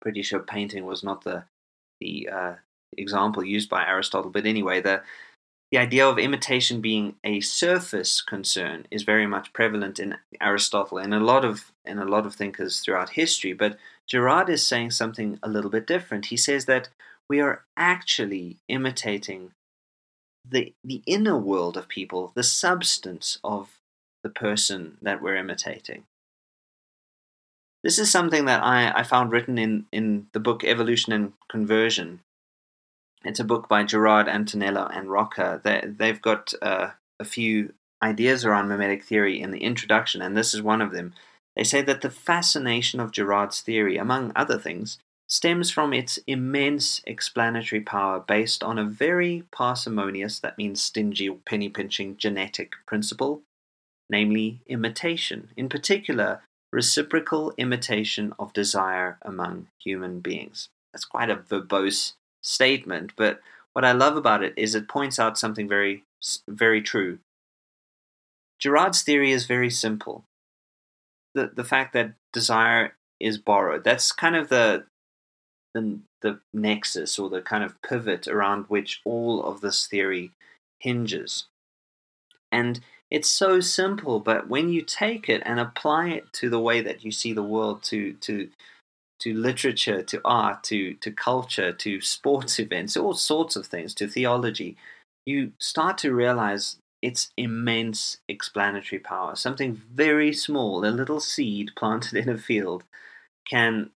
pretty 0.00 0.22
sure 0.22 0.40
painting 0.40 0.86
was 0.86 1.04
not 1.04 1.24
the 1.24 1.44
the 2.00 2.30
uh, 2.30 2.54
example 2.96 3.44
used 3.44 3.68
by 3.68 3.84
Aristotle, 3.86 4.30
but 4.30 4.46
anyway, 4.46 4.80
the 4.80 5.02
the 5.70 5.78
idea 5.78 6.06
of 6.06 6.18
imitation 6.18 6.82
being 6.82 7.14
a 7.24 7.40
surface 7.40 8.20
concern 8.20 8.86
is 8.90 9.04
very 9.04 9.26
much 9.26 9.54
prevalent 9.54 9.98
in 9.98 10.18
Aristotle 10.38 10.98
and 10.98 11.14
a 11.14 11.20
lot 11.20 11.46
of 11.46 11.72
in 11.86 11.98
a 11.98 12.04
lot 12.04 12.26
of 12.26 12.34
thinkers 12.34 12.80
throughout 12.80 13.10
history. 13.10 13.54
But 13.54 13.78
Girard 14.06 14.50
is 14.50 14.66
saying 14.66 14.90
something 14.90 15.38
a 15.42 15.48
little 15.48 15.70
bit 15.70 15.86
different. 15.86 16.26
He 16.26 16.36
says 16.36 16.66
that 16.66 16.90
we 17.30 17.40
are 17.40 17.64
actually 17.74 18.58
imitating 18.68 19.52
the 20.46 20.74
the 20.84 21.02
inner 21.06 21.38
world 21.38 21.78
of 21.78 21.88
people, 21.88 22.32
the 22.34 22.42
substance 22.42 23.38
of 23.42 23.78
the 24.22 24.30
person 24.30 24.98
that 25.00 25.22
we're 25.22 25.36
imitating. 25.36 26.04
This 27.82 27.98
is 27.98 28.10
something 28.10 28.44
that 28.44 28.62
I, 28.62 28.92
I 29.00 29.02
found 29.02 29.32
written 29.32 29.58
in, 29.58 29.86
in 29.90 30.28
the 30.32 30.38
book 30.38 30.62
Evolution 30.62 31.12
and 31.12 31.32
Conversion 31.48 32.20
it's 33.24 33.40
a 33.40 33.44
book 33.44 33.68
by 33.68 33.84
Girard 33.84 34.26
Antonello, 34.26 34.90
and 34.92 35.10
Rocha. 35.10 35.60
They, 35.62 35.82
they've 35.84 36.20
got 36.20 36.52
uh, 36.60 36.90
a 37.20 37.24
few 37.24 37.74
ideas 38.02 38.44
around 38.44 38.68
mimetic 38.68 39.04
theory 39.04 39.40
in 39.40 39.50
the 39.50 39.62
introduction, 39.62 40.22
and 40.22 40.36
this 40.36 40.54
is 40.54 40.62
one 40.62 40.82
of 40.82 40.92
them. 40.92 41.14
They 41.56 41.64
say 41.64 41.82
that 41.82 42.00
the 42.00 42.10
fascination 42.10 42.98
of 43.00 43.12
Girard's 43.12 43.60
theory, 43.60 43.96
among 43.96 44.32
other 44.34 44.58
things, 44.58 44.98
stems 45.28 45.70
from 45.70 45.92
its 45.92 46.18
immense 46.26 47.00
explanatory 47.06 47.80
power 47.80 48.20
based 48.20 48.62
on 48.62 48.78
a 48.78 48.84
very 48.84 49.44
parsimonious, 49.50 50.38
that 50.40 50.58
means 50.58 50.82
stingy 50.82 51.30
penny 51.46 51.68
pinching, 51.68 52.16
genetic 52.16 52.72
principle, 52.86 53.42
namely 54.10 54.60
imitation, 54.66 55.48
in 55.56 55.68
particular, 55.68 56.42
reciprocal 56.72 57.52
imitation 57.56 58.32
of 58.38 58.52
desire 58.52 59.18
among 59.22 59.68
human 59.78 60.20
beings. 60.20 60.68
That's 60.92 61.04
quite 61.04 61.30
a 61.30 61.36
verbose 61.36 62.14
statement, 62.42 63.12
but 63.16 63.40
what 63.72 63.84
I 63.84 63.92
love 63.92 64.16
about 64.16 64.42
it 64.42 64.52
is 64.56 64.74
it 64.74 64.88
points 64.88 65.18
out 65.18 65.38
something 65.38 65.68
very, 65.68 66.04
very 66.46 66.82
true. 66.82 67.18
Girard's 68.58 69.02
theory 69.02 69.32
is 69.32 69.46
very 69.46 69.70
simple. 69.70 70.24
The, 71.34 71.50
the 71.54 71.64
fact 71.64 71.94
that 71.94 72.12
desire 72.32 72.94
is 73.18 73.38
borrowed, 73.38 73.84
that's 73.84 74.12
kind 74.12 74.36
of 74.36 74.48
the, 74.48 74.84
the, 75.72 76.00
the 76.20 76.40
nexus 76.52 77.18
or 77.18 77.30
the 77.30 77.40
kind 77.40 77.64
of 77.64 77.80
pivot 77.82 78.28
around 78.28 78.66
which 78.68 79.00
all 79.04 79.42
of 79.42 79.60
this 79.62 79.86
theory 79.86 80.32
hinges. 80.78 81.46
And 82.50 82.80
it's 83.10 83.28
so 83.28 83.60
simple, 83.60 84.20
but 84.20 84.48
when 84.48 84.68
you 84.68 84.82
take 84.82 85.28
it 85.28 85.42
and 85.44 85.58
apply 85.58 86.10
it 86.10 86.32
to 86.34 86.50
the 86.50 86.60
way 86.60 86.80
that 86.82 87.04
you 87.04 87.10
see 87.10 87.32
the 87.32 87.42
world, 87.42 87.82
to, 87.84 88.12
to 88.14 88.48
to 89.22 89.32
literature, 89.34 90.02
to 90.02 90.20
art, 90.24 90.64
to, 90.64 90.94
to 90.94 91.12
culture, 91.12 91.72
to 91.72 92.00
sports 92.00 92.58
events, 92.58 92.96
all 92.96 93.14
sorts 93.14 93.54
of 93.54 93.66
things, 93.66 93.94
to 93.94 94.08
theology, 94.08 94.76
you 95.24 95.52
start 95.58 95.96
to 95.98 96.12
realize 96.12 96.78
its 97.00 97.30
immense 97.36 98.18
explanatory 98.28 98.98
power. 98.98 99.36
Something 99.36 99.80
very 99.92 100.32
small, 100.32 100.84
a 100.84 100.90
little 100.90 101.20
seed 101.20 101.70
planted 101.76 102.14
in 102.22 102.28
a 102.28 102.36
field, 102.36 102.82
can 103.48 103.90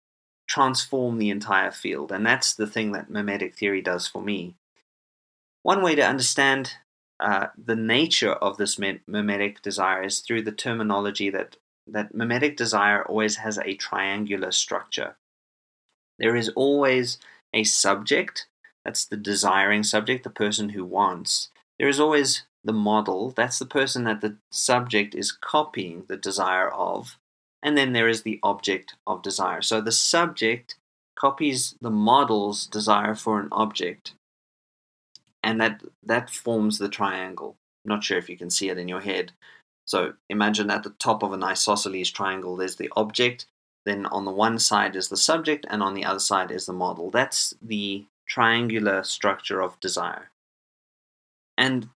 transform 0.48 1.18
the 1.18 1.32
entire 1.32 1.72
field. 1.72 2.12
And 2.12 2.24
that's 2.24 2.54
the 2.54 2.68
thing 2.68 2.92
that 2.92 3.10
mimetic 3.10 3.56
theory 3.56 3.82
does 3.82 4.08
for 4.08 4.22
me. 4.22 4.54
One 5.64 5.82
way 5.82 5.96
to 5.96 6.08
understand 6.08 6.74
uh, 7.20 7.48
the 7.58 7.76
nature 7.76 8.34
of 8.34 8.58
this 8.58 8.78
mimetic 9.08 9.64
desire 9.64 10.04
is 10.04 10.20
through 10.20 10.44
the 10.44 10.52
terminology 10.52 11.32
that 11.32 11.58
that 11.88 12.16
mimetic 12.16 12.58
desire 12.58 13.04
always 13.04 13.38
has 13.38 13.58
a 13.58 13.76
triangular 13.76 14.52
structure. 14.52 15.16
There 16.18 16.36
is 16.36 16.50
always 16.50 17.18
a 17.54 17.64
subject, 17.64 18.48
that's 18.84 19.06
the 19.06 19.18
desiring 19.18 19.84
subject, 19.84 20.24
the 20.24 20.30
person 20.30 20.70
who 20.70 20.86
wants. 20.86 21.50
There 21.80 21.90
is 21.90 22.00
always 22.00 22.44
the 22.64 22.74
model, 22.74 23.32
that's 23.32 23.60
the 23.60 23.66
person 23.66 24.04
that 24.06 24.22
the 24.22 24.38
subject 24.52 25.14
is 25.14 25.32
copying 25.32 26.06
the 26.08 26.18
desire 26.18 26.70
of. 26.70 27.18
And 27.62 27.78
then 27.78 27.94
there 27.94 28.08
is 28.08 28.22
the 28.22 28.40
object 28.44 28.96
of 29.08 29.22
desire. 29.22 29.62
So 29.62 29.82
the 29.82 29.92
subject 29.92 30.76
copies 31.18 31.76
the 31.82 31.90
model's 31.90 32.68
desire 32.68 33.16
for 33.16 33.40
an 33.40 33.48
object. 33.52 34.14
And 35.44 35.60
that, 35.62 35.82
that 36.04 36.30
forms 36.30 36.78
the 36.78 36.90
triangle. 36.90 37.58
not 37.84 38.04
sure 38.04 38.18
if 38.18 38.30
you 38.30 38.38
can 38.38 38.50
see 38.50 38.70
it 38.70 38.78
in 38.78 38.88
your 38.88 39.02
head. 39.02 39.32
So 39.86 40.14
imagine 40.30 40.72
at 40.72 40.84
the 40.84 40.90
top 40.92 41.24
of 41.24 41.32
an 41.32 41.44
isosceles 41.44 42.12
triangle, 42.12 42.56
there's 42.56 42.76
the 42.76 42.92
object, 42.96 43.46
then 43.86 44.08
on 44.08 44.26
the 44.26 44.32
one 44.32 44.58
side 44.58 44.96
is 44.96 45.10
the 45.10 45.18
subject, 45.18 45.66
and 45.70 45.84
on 45.84 45.94
the 45.94 46.06
other 46.06 46.20
side 46.20 46.52
is 46.52 46.66
the 46.66 46.74
model. 46.74 47.12
That's 47.12 47.54
the 47.62 48.06
triangular 48.28 49.04
structure 49.04 49.62
of 49.62 49.80
desire. 49.80 50.32
And 51.58 51.90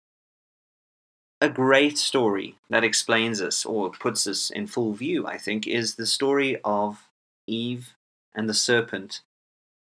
a 1.39 1.49
great 1.49 1.97
story 1.97 2.57
that 2.69 2.83
explains 2.83 3.39
this 3.39 3.65
or 3.65 3.91
puts 3.91 4.25
this 4.25 4.49
in 4.49 4.67
full 4.67 4.93
view, 4.93 5.25
I 5.25 5.37
think, 5.37 5.65
is 5.65 5.95
the 5.95 6.05
story 6.05 6.59
of 6.63 7.07
Eve 7.47 7.95
and 8.35 8.49
the 8.49 8.53
serpent 8.53 9.21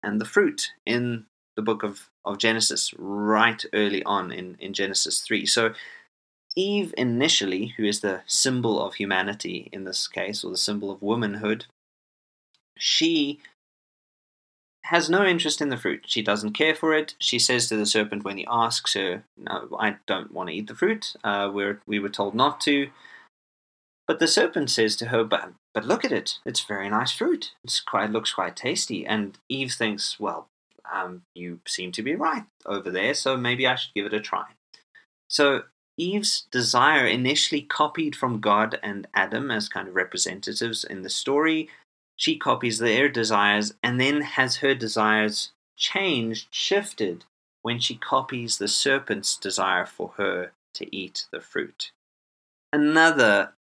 and 0.03 0.21
the 0.21 0.25
fruit 0.25 0.71
in 0.85 1.25
the 1.55 1.61
book 1.61 1.83
of, 1.83 2.09
of 2.23 2.37
Genesis, 2.37 2.93
right 2.97 3.63
early 3.73 4.03
on 4.03 4.31
in, 4.31 4.55
in 4.59 4.73
Genesis 4.73 5.21
3. 5.21 5.45
So 5.45 5.73
Eve 6.55 6.93
initially, 6.97 7.73
who 7.77 7.83
is 7.83 8.01
the 8.01 8.21
symbol 8.25 8.81
of 8.83 8.95
humanity 8.95 9.69
in 9.71 9.83
this 9.83 10.07
case, 10.07 10.43
or 10.43 10.51
the 10.51 10.57
symbol 10.57 10.91
of 10.91 11.01
womanhood, 11.01 11.65
she 12.77 13.39
has 14.85 15.09
no 15.09 15.23
interest 15.23 15.61
in 15.61 15.69
the 15.69 15.77
fruit. 15.77 16.05
She 16.07 16.23
doesn't 16.23 16.53
care 16.53 16.73
for 16.73 16.93
it. 16.93 17.15
She 17.19 17.37
says 17.37 17.67
to 17.67 17.77
the 17.77 17.85
serpent 17.85 18.23
when 18.23 18.37
he 18.37 18.47
asks 18.49 18.95
her, 18.95 19.23
"No, 19.37 19.69
I 19.79 19.97
don't 20.07 20.33
want 20.33 20.49
to 20.49 20.55
eat 20.55 20.67
the 20.67 20.75
fruit. 20.75 21.15
Uh, 21.23 21.51
we're, 21.53 21.81
we 21.85 21.99
were 21.99 22.09
told 22.09 22.33
not 22.33 22.59
to." 22.61 22.89
But 24.07 24.17
the 24.17 24.27
serpent 24.27 24.71
says 24.71 24.95
to 24.97 25.07
her, 25.07 25.23
"But 25.23 25.53
but 25.75 25.85
look 25.85 26.03
at 26.03 26.11
it. 26.11 26.39
It's 26.45 26.61
very 26.61 26.89
nice 26.89 27.11
fruit. 27.11 27.53
It's 27.63 27.79
quite 27.79 28.09
looks 28.09 28.33
quite 28.33 28.55
tasty." 28.55 29.05
And 29.05 29.37
Eve 29.47 29.73
thinks, 29.73 30.19
"Well, 30.19 30.47
um, 30.91 31.21
you 31.35 31.59
seem 31.67 31.91
to 31.91 32.01
be 32.01 32.15
right 32.15 32.45
over 32.65 32.89
there, 32.89 33.13
so 33.13 33.37
maybe 33.37 33.67
I 33.67 33.75
should 33.75 33.93
give 33.93 34.07
it 34.07 34.13
a 34.13 34.19
try." 34.19 34.45
So 35.29 35.65
Eve's 35.99 36.47
desire, 36.51 37.05
initially 37.05 37.61
copied 37.61 38.15
from 38.15 38.39
God 38.39 38.79
and 38.81 39.07
Adam 39.13 39.51
as 39.51 39.69
kind 39.69 39.87
of 39.87 39.95
representatives 39.95 40.83
in 40.83 41.01
the 41.01 41.09
story, 41.09 41.69
she 42.15 42.37
copies 42.37 42.79
their 42.79 43.09
desires 43.09 43.73
and 43.83 43.99
then 43.99 44.21
has 44.21 44.57
her 44.57 44.73
desires 44.73 45.51
changed, 45.77 46.47
shifted, 46.51 47.25
when 47.61 47.79
she 47.79 47.95
copies 47.95 48.57
the 48.57 48.67
serpent's 48.67 49.37
desire 49.37 49.85
for 49.85 50.13
her 50.17 50.51
to 50.75 50.95
eat 50.95 51.25
the 51.31 51.41
fruit. 51.41 51.91
another 52.71 53.53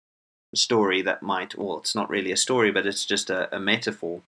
story 0.54 1.02
that 1.02 1.22
might, 1.22 1.56
well, 1.56 1.78
it's 1.78 1.94
not 1.94 2.10
really 2.10 2.32
a 2.32 2.36
story, 2.36 2.70
but 2.70 2.86
it's 2.86 3.04
just 3.04 3.30
a, 3.30 3.54
a 3.54 3.60
metaphor 3.60 4.22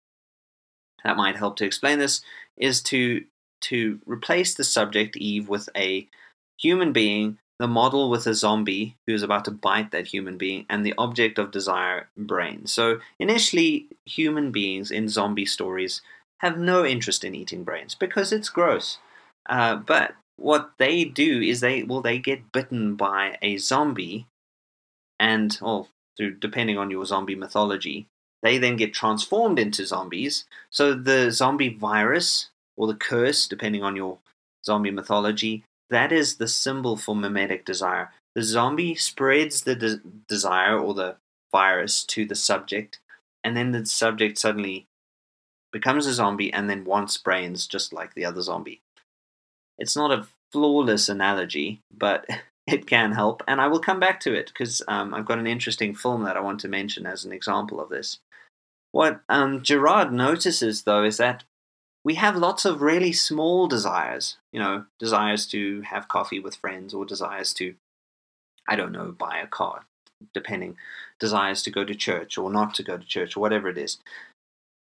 that 1.03 1.17
might 1.17 1.35
help 1.35 1.55
to 1.57 1.65
explain 1.65 1.99
this, 1.99 2.21
is 2.57 2.81
to 2.81 3.23
to 3.61 3.99
replace 4.07 4.55
the 4.55 4.63
subject 4.63 5.15
Eve 5.15 5.47
with 5.47 5.69
a 5.75 6.07
human 6.59 6.91
being, 6.91 7.37
the 7.61 7.67
model 7.67 8.09
with 8.09 8.25
a 8.25 8.33
zombie 8.33 8.97
who's 9.05 9.21
about 9.21 9.45
to 9.45 9.51
bite 9.51 9.91
that 9.91 10.07
human 10.07 10.35
being, 10.35 10.65
and 10.67 10.83
the 10.83 10.95
object 10.97 11.37
of 11.37 11.51
desire 11.51 12.09
brain. 12.17 12.65
So 12.65 12.99
initially, 13.19 13.87
human 14.05 14.51
beings 14.51 14.89
in 14.89 15.07
zombie 15.07 15.45
stories 15.45 16.01
have 16.39 16.57
no 16.57 16.83
interest 16.83 17.23
in 17.23 17.35
eating 17.35 17.63
brains 17.63 17.93
because 17.93 18.31
it's 18.33 18.49
gross. 18.49 18.97
Uh, 19.47 19.75
but 19.75 20.15
what 20.37 20.71
they 20.79 21.05
do 21.05 21.39
is 21.39 21.59
they 21.59 21.83
well 21.83 22.01
they 22.01 22.17
get 22.17 22.51
bitten 22.51 22.95
by 22.95 23.37
a 23.43 23.57
zombie, 23.57 24.25
and 25.19 25.55
well 25.61 25.87
through 26.17 26.35
depending 26.35 26.79
on 26.79 26.89
your 26.89 27.05
zombie 27.05 27.35
mythology, 27.35 28.07
they 28.41 28.57
then 28.57 28.75
get 28.75 28.91
transformed 28.91 29.59
into 29.59 29.85
zombies. 29.85 30.45
So 30.71 30.95
the 30.95 31.29
zombie 31.29 31.69
virus 31.69 32.49
or 32.75 32.87
the 32.87 32.95
curse, 32.95 33.47
depending 33.47 33.83
on 33.83 33.95
your 33.95 34.17
zombie 34.65 34.89
mythology, 34.89 35.63
that 35.91 36.11
is 36.11 36.37
the 36.37 36.47
symbol 36.47 36.97
for 36.97 37.15
mimetic 37.15 37.65
desire. 37.65 38.11
The 38.33 38.43
zombie 38.43 38.95
spreads 38.95 39.61
the 39.61 39.75
de- 39.75 40.01
desire 40.27 40.79
or 40.79 40.93
the 40.93 41.17
virus 41.51 42.03
to 42.05 42.25
the 42.25 42.35
subject, 42.35 42.99
and 43.43 43.55
then 43.55 43.71
the 43.71 43.85
subject 43.85 44.37
suddenly 44.37 44.87
becomes 45.71 46.05
a 46.05 46.13
zombie 46.13 46.51
and 46.51 46.69
then 46.69 46.85
wants 46.85 47.17
brains 47.17 47.67
just 47.67 47.93
like 47.93 48.13
the 48.13 48.25
other 48.25 48.41
zombie. 48.41 48.81
It's 49.77 49.95
not 49.95 50.11
a 50.11 50.27
flawless 50.51 51.09
analogy, 51.09 51.81
but 51.95 52.25
it 52.67 52.87
can 52.87 53.11
help, 53.11 53.43
and 53.47 53.59
I 53.59 53.67
will 53.67 53.79
come 53.79 53.99
back 53.99 54.19
to 54.21 54.33
it 54.33 54.47
because 54.47 54.81
um, 54.87 55.13
I've 55.13 55.25
got 55.25 55.39
an 55.39 55.47
interesting 55.47 55.93
film 55.93 56.23
that 56.23 56.37
I 56.37 56.41
want 56.41 56.61
to 56.61 56.67
mention 56.67 57.05
as 57.05 57.25
an 57.25 57.31
example 57.31 57.79
of 57.79 57.89
this. 57.89 58.19
What 58.91 59.21
um, 59.29 59.61
Girard 59.61 60.11
notices, 60.11 60.83
though, 60.83 61.03
is 61.03 61.17
that 61.17 61.43
we 62.03 62.15
have 62.15 62.35
lots 62.35 62.65
of 62.65 62.81
really 62.81 63.13
small 63.13 63.67
desires. 63.67 64.37
You 64.51 64.59
know, 64.59 64.85
desires 64.99 65.45
to 65.47 65.81
have 65.81 66.07
coffee 66.07 66.39
with 66.39 66.55
friends, 66.55 66.93
or 66.93 67.05
desires 67.05 67.53
to, 67.55 67.75
I 68.67 68.75
don't 68.75 68.91
know, 68.91 69.11
buy 69.11 69.39
a 69.39 69.47
car, 69.47 69.85
depending, 70.33 70.77
desires 71.19 71.61
to 71.63 71.71
go 71.71 71.83
to 71.83 71.95
church 71.95 72.37
or 72.37 72.51
not 72.51 72.73
to 72.75 72.83
go 72.83 72.97
to 72.97 73.05
church, 73.05 73.37
or 73.37 73.39
whatever 73.39 73.69
it 73.69 73.77
is. 73.77 73.99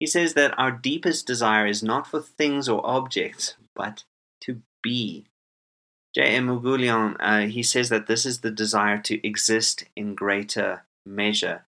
He 0.01 0.07
says 0.07 0.35
that 0.35 0.59
our 0.59 0.73
deepest 0.73 1.27
desire 1.27 1.67
is 1.67 1.83
not 1.83 2.09
for 2.09 2.21
things 2.21 2.69
or 2.69 2.85
objects, 2.85 3.55
but 3.75 4.05
to 4.41 4.63
be. 4.83 5.27
J.M. 6.15 6.49
Oughourlian, 6.49 7.17
uh, 7.21 7.47
he 7.47 7.63
says 7.63 7.89
that 7.89 8.07
this 8.07 8.27
is 8.27 8.41
the 8.41 8.51
desire 8.51 8.99
to 8.99 9.27
exist 9.27 9.85
in 9.97 10.15
greater 10.15 10.83
measure. 11.07 11.65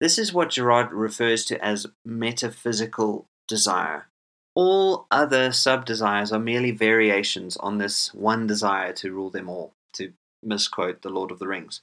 This 0.00 0.18
is 0.18 0.32
what 0.32 0.50
Girard 0.50 0.92
refers 0.92 1.44
to 1.46 1.64
as 1.64 1.86
metaphysical 2.04 3.26
desire. 3.46 4.06
All 4.54 5.06
other 5.10 5.52
sub 5.52 5.84
desires 5.84 6.32
are 6.32 6.38
merely 6.38 6.72
variations 6.72 7.56
on 7.58 7.78
this 7.78 8.12
one 8.12 8.46
desire 8.46 8.92
to 8.94 9.12
rule 9.12 9.30
them 9.30 9.48
all, 9.48 9.72
to 9.94 10.12
misquote 10.42 11.02
The 11.02 11.10
Lord 11.10 11.30
of 11.30 11.38
the 11.38 11.48
Rings. 11.48 11.82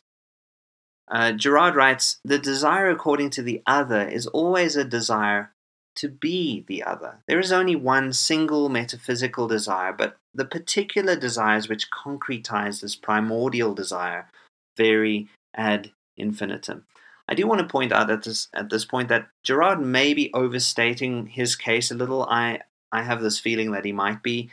Uh, 1.09 1.31
Girard 1.31 1.75
writes 1.75 2.19
The 2.25 2.39
desire 2.39 2.89
according 2.89 3.29
to 3.31 3.41
the 3.41 3.61
other 3.65 4.07
is 4.07 4.27
always 4.27 4.75
a 4.75 4.83
desire 4.83 5.51
to 5.95 6.09
be 6.09 6.63
the 6.67 6.83
other. 6.83 7.19
There 7.27 7.39
is 7.39 7.51
only 7.51 7.75
one 7.75 8.13
single 8.13 8.69
metaphysical 8.69 9.47
desire, 9.47 9.93
but 9.93 10.17
the 10.33 10.45
particular 10.45 11.15
desires 11.15 11.67
which 11.67 11.89
concretize 11.89 12.81
this 12.81 12.95
primordial 12.95 13.73
desire 13.73 14.27
vary 14.75 15.27
ad 15.55 15.91
infinitum. 16.15 16.85
I 17.27 17.35
do 17.35 17.45
want 17.45 17.59
to 17.59 17.67
point 17.67 17.91
out 17.91 18.09
at 18.09 18.23
this 18.23 18.47
at 18.53 18.69
this 18.69 18.85
point 18.85 19.09
that 19.09 19.27
Girard 19.43 19.81
may 19.81 20.13
be 20.13 20.31
overstating 20.33 21.27
his 21.27 21.55
case 21.55 21.91
a 21.91 21.95
little. 21.95 22.23
I 22.23 22.61
I 22.91 23.03
have 23.03 23.21
this 23.21 23.39
feeling 23.39 23.71
that 23.71 23.85
he 23.85 23.91
might 23.91 24.23
be. 24.23 24.49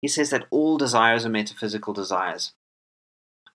He 0.00 0.08
says 0.08 0.30
that 0.30 0.46
all 0.50 0.76
desires 0.78 1.24
are 1.24 1.30
metaphysical 1.30 1.92
desires. 1.92 2.52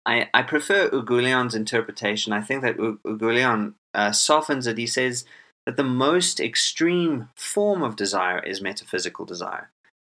I, 0.06 0.30
I 0.34 0.42
prefer 0.44 0.90
Oughourlian's 0.90 1.54
interpretation. 1.54 2.34
I 2.34 2.42
think 2.42 2.62
that 2.62 2.78
Oughourlian 2.78 3.74
uh, 3.94 4.12
softens 4.12 4.66
it. 4.66 4.78
He 4.78 4.88
says 4.88 5.26
that 5.66 5.78
the 5.78 5.84
most 5.84 6.40
extreme 6.40 7.30
form 7.36 7.84
of 7.84 7.96
desire 7.96 8.40
is 8.40 8.62
metaphysical 8.62 9.26
desire. 9.26 9.70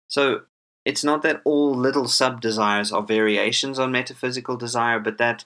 So 0.07 0.41
it's 0.85 1.03
not 1.03 1.21
that 1.23 1.41
all 1.43 1.73
little 1.73 2.07
sub 2.07 2.41
desires 2.41 2.91
are 2.91 3.01
variations 3.01 3.79
on 3.79 3.91
metaphysical 3.91 4.57
desire, 4.57 4.99
but 4.99 5.17
that 5.17 5.45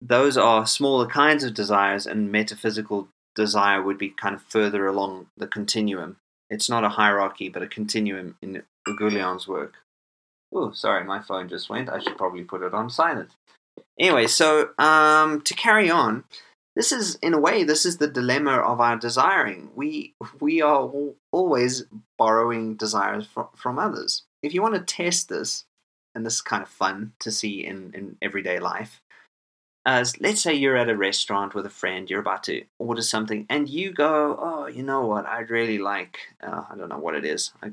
those 0.00 0.36
are 0.36 0.66
smaller 0.66 1.06
kinds 1.06 1.44
of 1.44 1.54
desires, 1.54 2.06
and 2.06 2.32
metaphysical 2.32 3.08
desire 3.34 3.82
would 3.82 3.98
be 3.98 4.10
kind 4.10 4.34
of 4.34 4.42
further 4.42 4.86
along 4.86 5.26
the 5.36 5.46
continuum. 5.46 6.16
It's 6.48 6.68
not 6.68 6.84
a 6.84 6.90
hierarchy, 6.90 7.48
but 7.48 7.62
a 7.62 7.68
continuum 7.68 8.36
in 8.42 8.62
Oughourlian's 8.88 9.46
work. 9.46 9.74
Oh, 10.52 10.72
sorry, 10.72 11.04
my 11.04 11.20
phone 11.20 11.48
just 11.48 11.70
went. 11.70 11.88
I 11.88 12.00
should 12.00 12.18
probably 12.18 12.42
put 12.42 12.62
it 12.62 12.74
on 12.74 12.90
silent. 12.90 13.30
Anyway, 13.98 14.26
so 14.26 14.70
um, 14.78 15.42
to 15.42 15.54
carry 15.54 15.90
on, 15.90 16.24
this 16.74 16.90
is, 16.92 17.16
in 17.16 17.34
a 17.34 17.38
way, 17.38 17.62
this 17.62 17.84
is 17.86 17.98
the 17.98 18.08
dilemma 18.08 18.52
of 18.52 18.80
our 18.80 18.96
desiring. 18.96 19.70
We 19.76 20.14
we 20.40 20.62
are 20.62 20.90
always 21.32 21.84
borrowing 22.18 22.74
desires 22.76 23.26
from, 23.26 23.48
from 23.54 23.78
others. 23.78 24.22
If 24.42 24.54
you 24.54 24.62
want 24.62 24.74
to 24.74 24.80
test 24.80 25.28
this, 25.28 25.64
and 26.14 26.24
this 26.24 26.34
is 26.34 26.40
kind 26.40 26.62
of 26.62 26.68
fun 26.68 27.12
to 27.20 27.30
see 27.30 27.64
in, 27.64 27.92
in 27.94 28.16
everyday 28.22 28.58
life, 28.58 29.00
as 29.86 30.20
let's 30.20 30.42
say 30.42 30.54
you're 30.54 30.76
at 30.76 30.90
a 30.90 30.96
restaurant 30.96 31.54
with 31.54 31.66
a 31.66 31.70
friend, 31.70 32.08
you're 32.08 32.20
about 32.20 32.44
to 32.44 32.64
order 32.78 33.02
something, 33.02 33.46
and 33.48 33.68
you 33.68 33.92
go, 33.92 34.36
"Oh, 34.40 34.66
you 34.66 34.82
know 34.82 35.06
what? 35.06 35.26
I'd 35.26 35.50
really 35.50 35.78
like 35.78 36.18
uh, 36.42 36.64
I 36.70 36.76
don't 36.76 36.88
know 36.88 36.98
what 36.98 37.14
it 37.14 37.24
is. 37.24 37.52
I, 37.62 37.68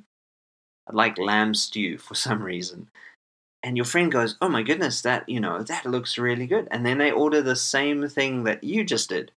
I'd 0.88 0.96
like 0.96 1.18
lamb 1.18 1.54
stew 1.54 1.98
for 1.98 2.16
some 2.28 2.42
reason." 2.42 2.90
And 3.64 3.76
your 3.78 3.86
friend 3.86 4.12
goes, 4.12 4.38
"Oh 4.42 4.50
my 4.50 4.64
goodness, 4.64 5.02
that 5.02 5.28
you 5.28 5.40
know 5.40 5.64
that 5.64 5.86
looks 5.86 6.18
really 6.18 6.48
good," 6.48 6.68
and 6.72 6.86
then 6.86 6.98
they 6.98 7.12
order 7.12 7.42
the 7.42 7.56
same 7.56 8.08
thing 8.08 8.44
that 8.44 8.64
you 8.64 8.84
just 8.84 9.10
did. 9.10 9.32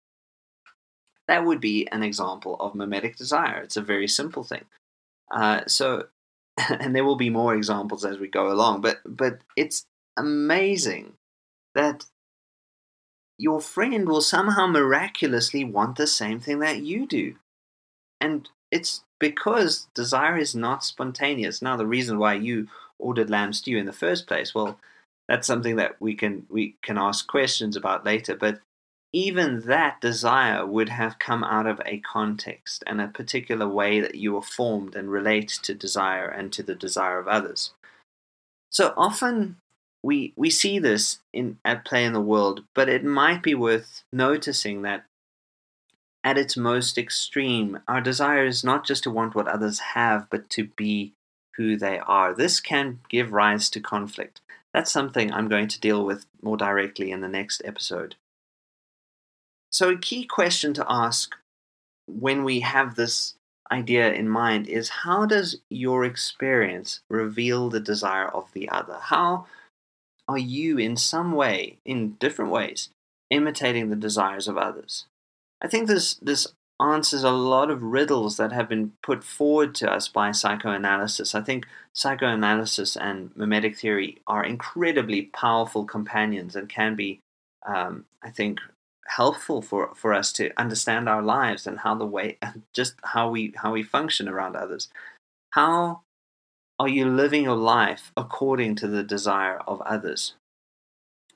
That 1.26 1.44
would 1.44 1.60
be 1.60 1.86
an 1.92 2.02
example 2.02 2.56
of 2.58 2.74
mimetic 2.74 3.16
desire. 3.16 3.60
It's 3.62 3.76
a 3.76 3.82
very 3.82 4.08
simple 4.08 4.44
thing. 4.44 4.64
Uh, 5.30 5.62
so, 5.66 6.06
and 6.70 6.94
there 6.94 7.04
will 7.04 7.16
be 7.16 7.30
more 7.30 7.54
examples 7.54 8.04
as 8.04 8.18
we 8.18 8.28
go 8.28 8.52
along, 8.52 8.82
but 8.82 8.98
but 9.06 9.40
it's 9.56 9.86
amazing 10.16 11.14
that 11.74 12.04
your 13.38 13.60
friend 13.60 14.08
will 14.08 14.20
somehow 14.20 14.66
miraculously 14.66 15.64
want 15.64 15.96
the 15.96 16.06
same 16.06 16.40
thing 16.40 16.58
that 16.58 16.82
you 16.82 17.06
do. 17.06 17.36
And 18.20 18.48
it's 18.70 19.04
because 19.20 19.88
desire 19.94 20.36
is 20.36 20.54
not 20.54 20.84
spontaneous. 20.84 21.62
Now, 21.62 21.76
the 21.76 21.86
reason 21.86 22.18
why 22.18 22.34
you 22.34 22.68
ordered 22.98 23.30
lamb 23.30 23.52
stew 23.52 23.78
in 23.78 23.86
the 23.86 23.92
first 23.92 24.26
place, 24.26 24.54
well, 24.54 24.78
that's 25.28 25.46
something 25.46 25.76
that 25.76 25.96
we 26.00 26.14
can 26.14 26.46
we 26.50 26.76
can 26.82 26.98
ask 26.98 27.26
questions 27.26 27.76
about 27.76 28.04
later. 28.04 28.34
But 28.34 28.60
even 29.12 29.62
that 29.62 30.00
desire 30.00 30.66
would 30.66 30.88
have 30.90 31.18
come 31.18 31.44
out 31.44 31.66
of 31.66 31.80
a 31.86 31.98
context 31.98 32.84
and 32.86 33.00
a 33.00 33.08
particular 33.08 33.68
way 33.68 34.00
that 34.00 34.16
you 34.16 34.34
were 34.34 34.42
formed 34.42 34.94
and 34.94 35.10
relate 35.10 35.48
to 35.62 35.74
desire 35.74 36.28
and 36.28 36.52
to 36.52 36.62
the 36.62 36.74
desire 36.74 37.18
of 37.18 37.28
others. 37.28 37.72
So 38.70 38.92
often 38.96 39.56
we 40.02 40.32
we 40.36 40.50
see 40.50 40.78
this 40.78 41.18
in 41.32 41.58
at 41.64 41.84
play 41.84 42.04
in 42.04 42.12
the 42.12 42.20
world, 42.20 42.64
but 42.74 42.88
it 42.88 43.04
might 43.04 43.42
be 43.42 43.54
worth 43.54 44.04
noticing 44.12 44.82
that 44.82 45.04
at 46.24 46.38
its 46.38 46.56
most 46.56 46.98
extreme, 46.98 47.80
our 47.88 48.00
desire 48.00 48.44
is 48.44 48.64
not 48.64 48.84
just 48.84 49.04
to 49.04 49.10
want 49.10 49.34
what 49.34 49.48
others 49.48 49.78
have, 49.78 50.28
but 50.30 50.50
to 50.50 50.64
be 50.76 51.14
who 51.56 51.76
they 51.76 51.98
are. 52.00 52.34
This 52.34 52.60
can 52.60 53.00
give 53.08 53.32
rise 53.32 53.70
to 53.70 53.80
conflict. 53.80 54.40
That's 54.74 54.92
something 54.92 55.32
I'm 55.32 55.48
going 55.48 55.68
to 55.68 55.80
deal 55.80 56.04
with 56.04 56.26
more 56.42 56.56
directly 56.56 57.10
in 57.10 57.20
the 57.20 57.28
next 57.28 57.62
episode. 57.64 58.16
So, 59.70 59.90
a 59.90 59.98
key 59.98 60.24
question 60.24 60.74
to 60.74 60.86
ask 60.88 61.34
when 62.06 62.44
we 62.44 62.60
have 62.60 62.94
this 62.94 63.34
idea 63.70 64.12
in 64.12 64.28
mind 64.28 64.66
is 64.66 64.88
how 64.88 65.26
does 65.26 65.58
your 65.68 66.04
experience 66.04 67.00
reveal 67.10 67.68
the 67.68 67.80
desire 67.80 68.28
of 68.28 68.52
the 68.52 68.68
other? 68.68 68.98
How 69.00 69.46
are 70.28 70.38
you 70.38 70.78
in 70.78 70.96
some 70.96 71.32
way, 71.32 71.78
in 71.84 72.12
different 72.20 72.50
ways, 72.50 72.90
imitating 73.30 73.88
the 73.88 73.96
desires 73.96 74.46
of 74.46 74.58
others? 74.58 75.06
I 75.60 75.68
think 75.68 75.88
this 75.88 76.14
this 76.14 76.46
answers 76.80 77.24
a 77.24 77.30
lot 77.30 77.70
of 77.70 77.82
riddles 77.82 78.36
that 78.36 78.52
have 78.52 78.68
been 78.68 78.92
put 79.02 79.24
forward 79.24 79.74
to 79.74 79.90
us 79.90 80.06
by 80.06 80.30
psychoanalysis. 80.30 81.34
I 81.34 81.40
think 81.40 81.66
psychoanalysis 81.92 82.96
and 82.96 83.36
mimetic 83.36 83.76
theory 83.76 84.18
are 84.26 84.44
incredibly 84.44 85.22
powerful 85.22 85.84
companions 85.84 86.54
and 86.54 86.68
can 86.68 86.94
be, 86.94 87.18
um, 87.66 88.04
I 88.22 88.30
think, 88.30 88.60
helpful 89.08 89.60
for, 89.62 89.92
for 89.96 90.12
us 90.12 90.30
to 90.34 90.52
understand 90.56 91.08
our 91.08 91.22
lives 91.22 91.66
and 91.66 91.80
how 91.80 91.94
the 91.94 92.06
way 92.06 92.36
and 92.40 92.62
just 92.74 92.94
how 93.02 93.30
we 93.30 93.52
how 93.56 93.72
we 93.72 93.82
function 93.82 94.28
around 94.28 94.54
others. 94.54 94.88
How 95.50 96.02
are 96.78 96.88
you 96.88 97.06
living 97.06 97.44
your 97.44 97.56
life 97.56 98.12
according 98.16 98.76
to 98.76 98.88
the 98.88 99.02
desire 99.02 99.58
of 99.66 99.80
others? 99.82 100.34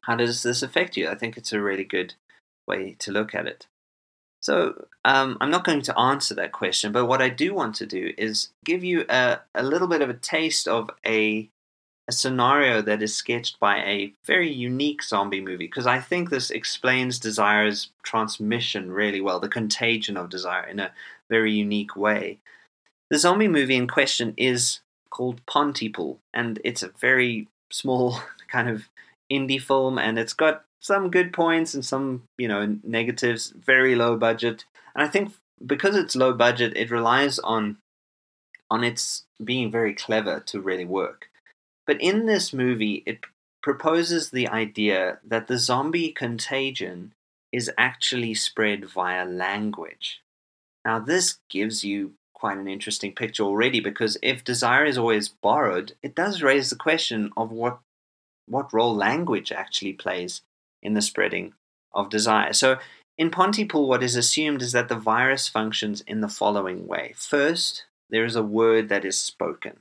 How 0.03 0.17
does 0.17 0.43
this 0.43 0.63
affect 0.63 0.97
you? 0.97 1.09
I 1.09 1.15
think 1.15 1.37
it's 1.37 1.53
a 1.53 1.61
really 1.61 1.85
good 1.85 2.15
way 2.67 2.97
to 3.01 3.13
look 3.13 3.35
at 3.35 3.47
it. 3.47 3.67
So 4.41 4.87
um, 5.05 5.39
I'm 5.41 5.51
not 5.51 5.65
going 5.65 5.83
to 5.83 5.99
answer 5.99 6.35
that 6.35 6.53
question, 6.53 6.91
but 6.91 7.07
what 7.07 7.23
I 7.23 7.29
do 7.29 7.55
want 7.55 7.77
to 7.77 7.87
do 7.87 8.13
is 8.19 8.51
give 8.65 8.83
you 8.83 9.05
a, 9.09 9.39
a 9.55 9.63
little 9.63 9.87
bit 9.87 10.03
of 10.03 10.11
a 10.11 10.15
taste 10.15 10.67
of 10.67 10.91
a 11.07 11.49
a 12.09 12.13
scenario 12.13 12.83
that 12.83 13.01
is 13.01 13.15
sketched 13.15 13.61
by 13.61 13.79
a 13.79 14.13
very 14.27 14.51
unique 14.51 15.03
zombie 15.05 15.41
movie 15.41 15.67
because 15.69 15.87
I 15.87 16.01
think 16.01 16.31
this 16.31 16.51
explains 16.51 17.21
desire's 17.21 17.91
transmission 18.03 18.91
really 18.91 19.21
well, 19.21 19.39
the 19.39 19.49
contagion 19.49 20.17
of 20.17 20.29
desire 20.29 20.67
in 20.67 20.81
a 20.81 20.91
very 21.31 21.53
unique 21.53 21.95
way. 21.95 22.41
The 23.11 23.19
zombie 23.19 23.47
movie 23.47 23.77
in 23.77 23.87
question 23.87 24.35
is 24.37 24.81
called 25.13 25.45
Pontypool, 25.47 26.19
and 26.33 26.59
it's 26.65 26.83
a 26.83 26.91
very 26.99 27.47
small 27.71 28.21
kind 28.49 28.69
of 28.69 28.89
indie 29.31 29.61
film, 29.61 29.99
and 29.99 30.19
it's 30.19 30.33
got 30.33 30.65
some 30.81 31.11
good 31.11 31.33
points 31.33 31.75
and 31.75 31.85
some, 31.85 32.23
you 32.39 32.49
know, 32.49 32.77
negatives, 32.83 33.53
very 33.57 33.95
low 33.95 34.17
budget. 34.17 34.65
And 34.95 35.05
I 35.05 35.09
think 35.09 35.33
because 35.65 35.95
it's 35.95 36.17
low 36.17 36.33
budget, 36.33 36.77
it 36.77 36.91
relies 36.91 37.39
on 37.39 37.77
on 38.71 38.83
its 38.83 39.25
being 39.45 39.71
very 39.71 39.95
clever 39.95 40.41
to 40.47 40.61
really 40.61 40.87
work. 40.87 41.29
But 41.87 42.01
in 42.01 42.25
this 42.25 42.55
movie, 42.55 43.03
it 43.05 43.19
proposes 43.63 44.31
the 44.31 44.49
idea 44.49 45.19
that 45.23 45.47
the 45.47 45.59
zombie 45.59 46.11
contagion 46.11 47.13
is 47.53 47.71
actually 47.77 48.33
spread 48.33 48.87
via 48.87 49.27
language. 49.27 50.23
Now, 50.87 50.99
this 50.99 51.39
gives 51.51 51.85
you 51.85 52.15
quite 52.43 52.59
an 52.59 52.67
interesting 52.67 53.13
picture 53.13 53.45
already 53.45 53.79
because 53.79 54.19
if 54.21 54.43
desire 54.43 54.85
is 54.85 54.99
always 54.99 55.29
borrowed, 55.29 55.93
it 56.03 56.13
does 56.13 56.43
raise 56.43 56.71
the 56.71 56.77
question 56.89 57.31
of 57.37 57.53
what 57.53 57.79
what 58.47 58.73
role 58.73 58.97
language 58.97 59.53
actually 59.53 59.93
plays 59.93 60.43
in 60.83 60.95
the 60.95 61.01
spreading 61.01 61.53
of 61.95 62.11
desire. 62.11 62.53
So 62.53 62.79
in 63.17 63.31
Pontypool, 63.31 63.87
what 63.87 64.03
is 64.03 64.17
assumed 64.17 64.61
is 64.61 64.73
that 64.73 64.89
the 64.89 64.97
virus 64.97 65.47
functions 65.47 66.01
in 66.01 66.21
the 66.21 66.29
following 66.41 66.89
way. 66.89 67.15
First, 67.17 67.85
there 68.11 68.25
is 68.25 68.35
a 68.35 68.43
word 68.43 68.89
that 68.89 69.05
is 69.05 69.17
spoken. 69.17 69.79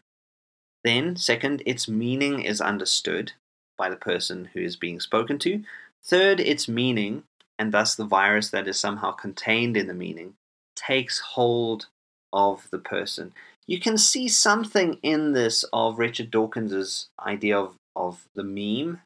Then, 0.83 1.15
second, 1.15 1.63
its 1.65 1.87
meaning 1.87 2.41
is 2.43 2.61
understood 2.61 3.31
by 3.75 3.89
the 3.89 3.95
person 4.11 4.49
who 4.53 4.59
is 4.59 4.75
being 4.75 4.99
spoken 4.99 5.39
to. 5.39 5.63
Third, 6.03 6.39
its 6.39 6.67
meaning, 6.67 7.23
and 7.57 7.71
thus 7.71 7.95
the 7.95 8.05
virus 8.05 8.51
that 8.51 8.67
is 8.67 8.79
somehow 8.79 9.13
contained 9.13 9.75
in 9.75 9.87
the 9.87 9.95
meaning, 9.95 10.35
takes 10.75 11.17
hold 11.19 11.87
of 12.33 12.67
the 12.71 12.79
person. 12.79 13.33
You 13.67 13.79
can 13.79 13.97
see 13.97 14.27
something 14.27 14.97
in 15.03 15.33
this 15.33 15.63
of 15.71 15.99
Richard 15.99 16.31
Dawkins's 16.31 17.09
idea 17.19 17.57
of, 17.57 17.75
of 17.95 18.27
the 18.35 18.43
meme 18.43 19.01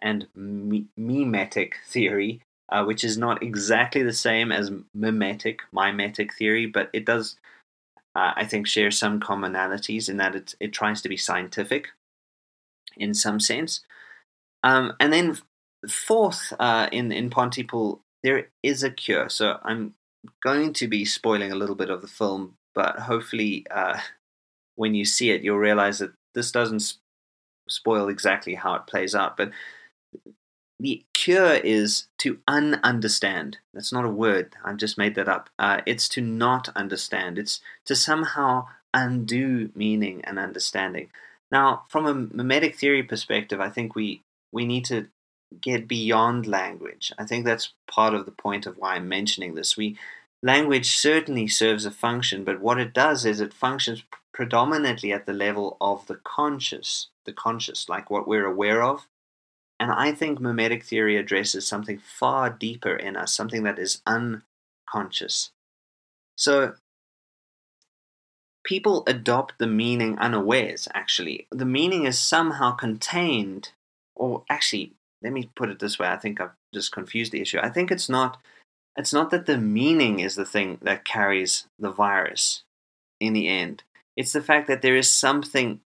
and 0.00 0.26
mimetic 0.96 1.76
theory, 1.86 2.40
uh, 2.68 2.84
which 2.84 3.04
is 3.04 3.18
not 3.18 3.42
exactly 3.42 4.02
the 4.02 4.12
same 4.12 4.50
as 4.52 4.72
mimetic, 4.94 5.60
mimetic 5.72 6.34
theory, 6.34 6.66
but 6.66 6.90
it 6.92 7.04
does 7.04 7.36
uh, 8.14 8.32
I 8.34 8.44
think 8.46 8.66
share 8.66 8.90
some 8.90 9.20
commonalities 9.20 10.08
in 10.08 10.16
that 10.16 10.34
it 10.34 10.54
it 10.58 10.72
tries 10.72 11.02
to 11.02 11.08
be 11.08 11.16
scientific 11.16 11.90
in 12.96 13.14
some 13.14 13.38
sense. 13.38 13.80
Um, 14.64 14.94
and 14.98 15.12
then 15.12 15.38
fourth, 15.88 16.52
uh, 16.58 16.88
in 16.90 17.12
in 17.12 17.30
Pontypool, 17.30 18.00
there 18.22 18.48
is 18.62 18.82
a 18.82 18.90
cure. 18.90 19.28
So 19.28 19.58
I'm 19.62 19.94
going 20.42 20.72
to 20.74 20.88
be 20.88 21.04
spoiling 21.04 21.52
a 21.52 21.56
little 21.56 21.76
bit 21.76 21.90
of 21.90 22.02
the 22.02 22.08
film, 22.08 22.54
but 22.78 23.00
hopefully, 23.00 23.66
uh, 23.72 23.98
when 24.76 24.94
you 24.94 25.04
see 25.04 25.32
it, 25.32 25.42
you'll 25.42 25.58
realize 25.58 25.98
that 25.98 26.12
this 26.36 26.52
doesn't 26.52 26.94
spoil 27.68 28.08
exactly 28.08 28.54
how 28.54 28.74
it 28.74 28.86
plays 28.86 29.16
out. 29.16 29.36
But 29.36 29.50
the 30.78 31.04
cure 31.12 31.54
is 31.54 32.06
to 32.18 32.38
ununderstand. 32.48 33.56
That's 33.74 33.92
not 33.92 34.04
a 34.04 34.08
word. 34.08 34.54
I've 34.64 34.76
just 34.76 34.96
made 34.96 35.16
that 35.16 35.28
up. 35.28 35.50
Uh, 35.58 35.80
it's 35.86 36.08
to 36.10 36.20
not 36.20 36.68
understand. 36.76 37.36
It's 37.36 37.60
to 37.86 37.96
somehow 37.96 38.68
undo 38.94 39.70
meaning 39.74 40.20
and 40.22 40.38
understanding. 40.38 41.10
Now, 41.50 41.82
from 41.88 42.06
a 42.06 42.14
mimetic 42.14 42.76
theory 42.76 43.02
perspective, 43.02 43.60
I 43.60 43.70
think 43.70 43.96
we 43.96 44.22
we 44.52 44.64
need 44.64 44.84
to 44.84 45.08
get 45.60 45.88
beyond 45.88 46.46
language. 46.46 47.12
I 47.18 47.24
think 47.24 47.44
that's 47.44 47.72
part 47.90 48.14
of 48.14 48.24
the 48.24 48.30
point 48.30 48.66
of 48.66 48.76
why 48.78 48.94
I'm 48.94 49.08
mentioning 49.08 49.56
this. 49.56 49.76
We 49.76 49.98
language 50.42 50.96
certainly 50.96 51.48
serves 51.48 51.84
a 51.84 51.90
function, 51.90 52.44
but 52.44 52.60
what 52.60 52.78
it 52.78 52.92
does 52.92 53.24
is 53.24 53.40
it 53.40 53.52
functions 53.52 54.02
predominantly 54.32 55.12
at 55.12 55.26
the 55.26 55.32
level 55.32 55.76
of 55.80 56.06
the 56.06 56.16
conscious, 56.16 57.08
the 57.24 57.32
conscious, 57.32 57.88
like 57.88 58.10
what 58.10 58.28
we're 58.28 58.46
aware 58.46 58.82
of 58.82 59.06
and 59.80 59.92
I 59.92 60.12
think 60.12 60.40
mimetic 60.40 60.82
theory 60.84 61.16
addresses 61.16 61.66
something 61.66 61.98
far 61.98 62.50
deeper 62.50 62.94
in 62.94 63.16
us, 63.16 63.32
something 63.32 63.62
that 63.62 63.78
is 63.78 64.02
unconscious. 64.06 65.50
So 66.36 66.74
people 68.64 69.04
adopt 69.06 69.58
the 69.58 69.68
meaning 69.68 70.18
unawares, 70.18 70.88
actually. 70.94 71.46
The 71.50 71.64
meaning 71.64 72.04
is 72.04 72.18
somehow 72.18 72.72
contained, 72.72 73.70
or 74.16 74.42
actually, 74.50 74.94
let 75.22 75.32
me 75.32 75.50
put 75.54 75.70
it 75.70 75.78
this 75.78 75.98
way, 75.98 76.08
I 76.08 76.16
think 76.16 76.40
I've 76.40 76.56
just 76.74 76.90
confused 76.90 77.32
the 77.32 77.40
issue. 77.40 77.58
I 77.62 77.68
think 77.68 77.90
it's 77.90 78.08
not 78.08 78.38
it's 78.96 79.12
not 79.12 79.30
that 79.30 79.46
the 79.46 79.58
meaning 79.58 80.20
is 80.20 80.34
the 80.34 80.44
thing 80.44 80.78
that 80.82 81.04
carries 81.04 81.66
the 81.78 81.90
virus 81.90 82.62
in 83.20 83.32
the 83.32 83.48
end. 83.48 83.82
It's 84.16 84.32
the 84.32 84.42
fact 84.42 84.66
that 84.66 84.82
there 84.82 84.96
is 84.96 85.10
something 85.10 85.80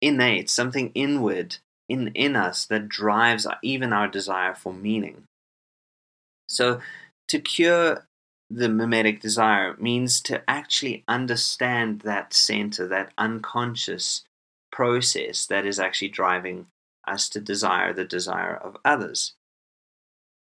innate, 0.00 0.50
something 0.50 0.90
inward 0.94 1.56
in, 1.88 2.08
in 2.08 2.36
us 2.36 2.66
that 2.66 2.88
drives 2.88 3.46
even 3.62 3.92
our 3.92 4.08
desire 4.08 4.54
for 4.54 4.72
meaning. 4.72 5.24
So, 6.48 6.80
to 7.28 7.38
cure 7.38 8.06
the 8.50 8.68
mimetic 8.68 9.20
desire 9.20 9.76
means 9.78 10.20
to 10.22 10.42
actually 10.48 11.04
understand 11.06 12.00
that 12.00 12.32
center, 12.32 12.86
that 12.88 13.12
unconscious 13.18 14.24
process 14.72 15.46
that 15.46 15.66
is 15.66 15.78
actually 15.78 16.08
driving 16.08 16.66
us 17.06 17.28
to 17.30 17.40
desire 17.40 17.92
the 17.92 18.04
desire 18.04 18.56
of 18.56 18.76
others. 18.84 19.34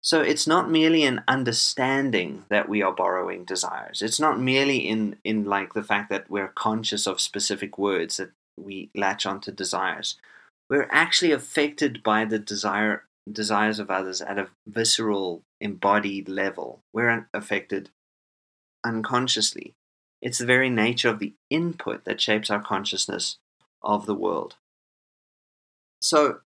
So 0.06 0.20
it's 0.20 0.46
not 0.46 0.70
merely 0.70 1.02
an 1.02 1.24
understanding 1.26 2.44
that 2.48 2.68
we 2.68 2.80
are 2.80 2.92
borrowing 2.92 3.44
desires. 3.44 4.02
It's 4.02 4.20
not 4.20 4.38
merely 4.38 4.76
in, 4.76 5.16
in 5.24 5.46
like 5.46 5.74
the 5.74 5.82
fact 5.82 6.10
that 6.10 6.30
we're 6.30 6.46
conscious 6.46 7.08
of 7.08 7.20
specific 7.20 7.76
words 7.76 8.18
that 8.18 8.30
we 8.56 8.88
latch 8.94 9.26
onto 9.26 9.50
desires. 9.50 10.14
We're 10.70 10.86
actually 10.92 11.32
affected 11.32 12.04
by 12.04 12.24
the 12.24 12.38
desire 12.38 13.02
desires 13.30 13.80
of 13.80 13.90
others 13.90 14.22
at 14.22 14.38
a 14.38 14.50
visceral 14.64 15.42
embodied 15.60 16.28
level. 16.28 16.82
We're 16.92 17.28
affected 17.34 17.90
unconsciously. 18.84 19.74
It's 20.22 20.38
the 20.38 20.46
very 20.46 20.70
nature 20.70 21.08
of 21.08 21.18
the 21.18 21.34
input 21.50 22.04
that 22.04 22.20
shapes 22.20 22.48
our 22.48 22.62
consciousness 22.62 23.38
of 23.82 24.06
the 24.06 24.14
world. 24.14 24.54
So 26.00 26.42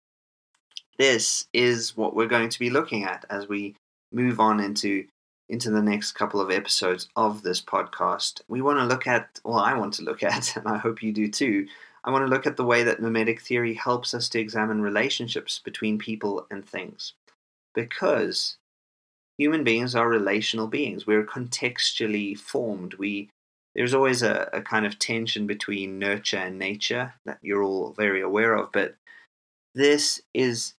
this 0.98 1.48
is 1.54 1.96
what 1.96 2.16
we're 2.16 2.28
going 2.28 2.50
to 2.50 2.60
be 2.60 2.70
looking 2.70 3.04
at 3.04 3.26
as 3.30 3.48
we 3.48 3.76
move 4.12 4.40
on 4.40 4.60
into 4.60 5.06
into 5.50 5.70
the 5.72 5.82
next 5.82 6.12
couple 6.12 6.42
of 6.42 6.52
episodes 6.52 7.08
of 7.16 7.42
this 7.42 7.62
podcast 7.62 8.42
we 8.48 8.62
want 8.62 8.78
to 8.80 8.86
look 8.86 9.08
at 9.08 9.40
well 9.44 9.60
i 9.60 9.74
want 9.74 9.94
to 9.94 10.04
look 10.04 10.24
at 10.34 10.56
and 10.56 10.68
i 10.68 10.78
hope 10.78 11.02
you 11.02 11.12
do 11.12 11.28
too 11.28 11.68
I 12.08 12.10
want 12.10 12.24
to 12.24 12.30
look 12.30 12.48
at 12.48 12.56
the 12.56 12.64
way 12.64 12.84
that 12.84 13.02
mimetic 13.02 13.42
theory 13.42 13.74
helps 13.74 14.14
us 14.14 14.30
to 14.30 14.40
examine 14.40 14.82
relationships 14.82 15.60
between 15.60 15.98
people 15.98 16.48
and 16.50 16.66
things. 16.66 17.12
Because 17.76 18.56
human 19.38 19.66
beings 19.66 19.94
are 19.94 20.08
relational 20.08 20.68
beings, 20.68 21.06
we're 21.06 21.26
contextually 21.26 22.40
formed. 22.40 22.94
We 22.94 23.30
there's 23.76 23.94
always 23.94 24.24
a, 24.24 24.50
a 24.54 24.62
kind 24.62 24.86
of 24.86 24.98
tension 24.98 25.48
between 25.48 26.00
nurture 26.00 26.38
and 26.38 26.58
nature 26.58 27.14
that 27.26 27.40
you're 27.42 27.62
all 27.62 27.92
very 27.92 28.22
aware 28.22 28.56
of, 28.56 28.72
but 28.72 28.96
this 29.76 30.22
is 30.34 30.74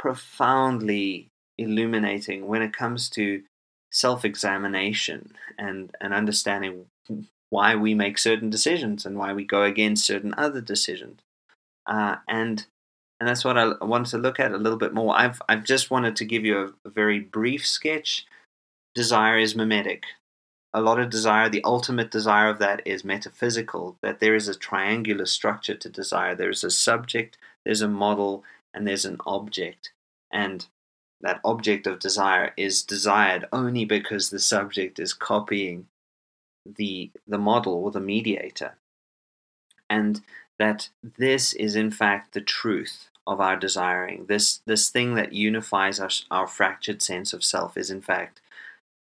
profoundly 0.00 1.28
illuminating 1.58 2.48
when 2.48 2.62
it 2.62 2.72
comes 2.72 3.10
to 3.10 3.42
self 3.90 4.24
examination 4.24 5.34
and, 5.58 5.94
and 6.00 6.14
understanding 6.14 6.86
why 7.50 7.74
we 7.76 7.92
make 7.92 8.16
certain 8.16 8.48
decisions 8.48 9.04
and 9.04 9.18
why 9.18 9.34
we 9.34 9.44
go 9.44 9.62
against 9.62 10.06
certain 10.06 10.34
other 10.38 10.62
decisions. 10.62 11.20
Uh, 11.86 12.16
and 12.26 12.66
and 13.20 13.28
that's 13.28 13.44
what 13.44 13.58
I 13.58 13.74
wanted 13.84 14.10
to 14.12 14.18
look 14.18 14.40
at 14.40 14.52
a 14.52 14.56
little 14.56 14.78
bit 14.78 14.94
more. 14.94 15.14
I've 15.14 15.42
I've 15.50 15.64
just 15.64 15.90
wanted 15.90 16.16
to 16.16 16.24
give 16.24 16.46
you 16.46 16.58
a, 16.58 16.88
a 16.88 16.90
very 16.90 17.20
brief 17.20 17.66
sketch. 17.66 18.24
Desire 18.94 19.38
is 19.38 19.54
mimetic. 19.54 20.04
A 20.72 20.80
lot 20.80 20.98
of 20.98 21.10
desire, 21.10 21.50
the 21.50 21.64
ultimate 21.64 22.10
desire 22.10 22.48
of 22.48 22.60
that 22.60 22.80
is 22.86 23.04
metaphysical, 23.04 23.96
that 24.02 24.20
there 24.20 24.34
is 24.36 24.48
a 24.48 24.54
triangular 24.54 25.26
structure 25.26 25.74
to 25.74 25.88
desire. 25.90 26.34
There's 26.34 26.64
a 26.64 26.70
subject, 26.70 27.36
there's 27.64 27.82
a 27.82 27.88
model, 27.88 28.44
and 28.74 28.86
there's 28.86 29.04
an 29.04 29.18
object. 29.26 29.92
And 30.32 30.66
that 31.20 31.40
object 31.44 31.86
of 31.86 31.98
desire 31.98 32.52
is 32.56 32.82
desired 32.82 33.46
only 33.52 33.84
because 33.84 34.30
the 34.30 34.38
subject 34.38 34.98
is 34.98 35.12
copying 35.12 35.86
the 36.66 37.10
the 37.26 37.38
model 37.38 37.74
or 37.74 37.90
the 37.90 38.00
mediator 38.00 38.76
and 39.90 40.22
that 40.58 40.88
this 41.18 41.52
is 41.54 41.74
in 41.74 41.90
fact 41.90 42.32
the 42.32 42.40
truth 42.40 43.08
of 43.26 43.40
our 43.40 43.56
desiring. 43.56 44.26
This 44.26 44.60
this 44.64 44.88
thing 44.88 45.14
that 45.16 45.32
unifies 45.32 46.00
our 46.00 46.10
our 46.30 46.46
fractured 46.46 47.02
sense 47.02 47.32
of 47.32 47.44
self 47.44 47.76
is 47.76 47.90
in 47.90 48.00
fact 48.00 48.40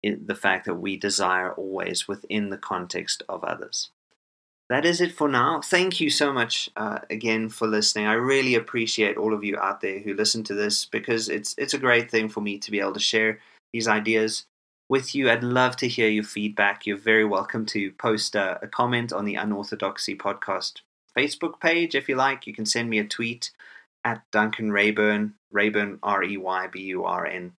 the 0.03 0.35
fact 0.35 0.65
that 0.65 0.75
we 0.75 0.97
desire 0.97 1.51
always 1.53 2.07
within 2.07 2.49
the 2.49 2.57
context 2.57 3.23
of 3.27 3.43
others. 3.43 3.89
That 4.67 4.85
is 4.85 4.99
it 4.99 5.11
for 5.11 5.27
now. 5.27 5.61
Thank 5.61 5.99
you 5.99 6.09
so 6.09 6.33
much 6.33 6.69
uh, 6.75 6.99
again 7.11 7.49
for 7.49 7.67
listening. 7.67 8.07
I 8.07 8.13
really 8.13 8.55
appreciate 8.55 9.15
all 9.15 9.33
of 9.33 9.43
you 9.43 9.57
out 9.57 9.81
there 9.81 9.99
who 9.99 10.15
listen 10.15 10.43
to 10.45 10.55
this 10.55 10.85
because 10.85 11.29
it's 11.29 11.53
it's 11.57 11.75
a 11.75 11.79
great 11.79 12.09
thing 12.09 12.29
for 12.29 12.41
me 12.41 12.57
to 12.57 12.71
be 12.71 12.79
able 12.79 12.93
to 12.93 12.99
share 12.99 13.39
these 13.73 13.87
ideas 13.87 14.45
with 14.89 15.13
you. 15.13 15.29
I'd 15.29 15.43
love 15.43 15.75
to 15.77 15.87
hear 15.87 16.09
your 16.09 16.23
feedback. 16.23 16.85
You're 16.85 16.97
very 16.97 17.25
welcome 17.25 17.65
to 17.67 17.91
post 17.93 18.33
a, 18.33 18.59
a 18.63 18.67
comment 18.67 19.13
on 19.13 19.25
the 19.25 19.35
Unorthodoxy 19.35 20.15
Podcast 20.15 20.81
Facebook 21.15 21.59
page 21.59 21.93
if 21.93 22.09
you 22.09 22.15
like. 22.15 22.47
You 22.47 22.53
can 22.53 22.65
send 22.65 22.89
me 22.89 22.97
a 22.97 23.05
tweet 23.05 23.51
at 24.03 24.23
Duncan 24.31 24.71
Reyburn, 24.71 25.33
Reyburn 25.51 25.99
R 26.01 26.23
E 26.23 26.37
Y 26.37 26.67
B 26.71 26.81
U 26.81 27.05
R 27.05 27.27
N. 27.27 27.53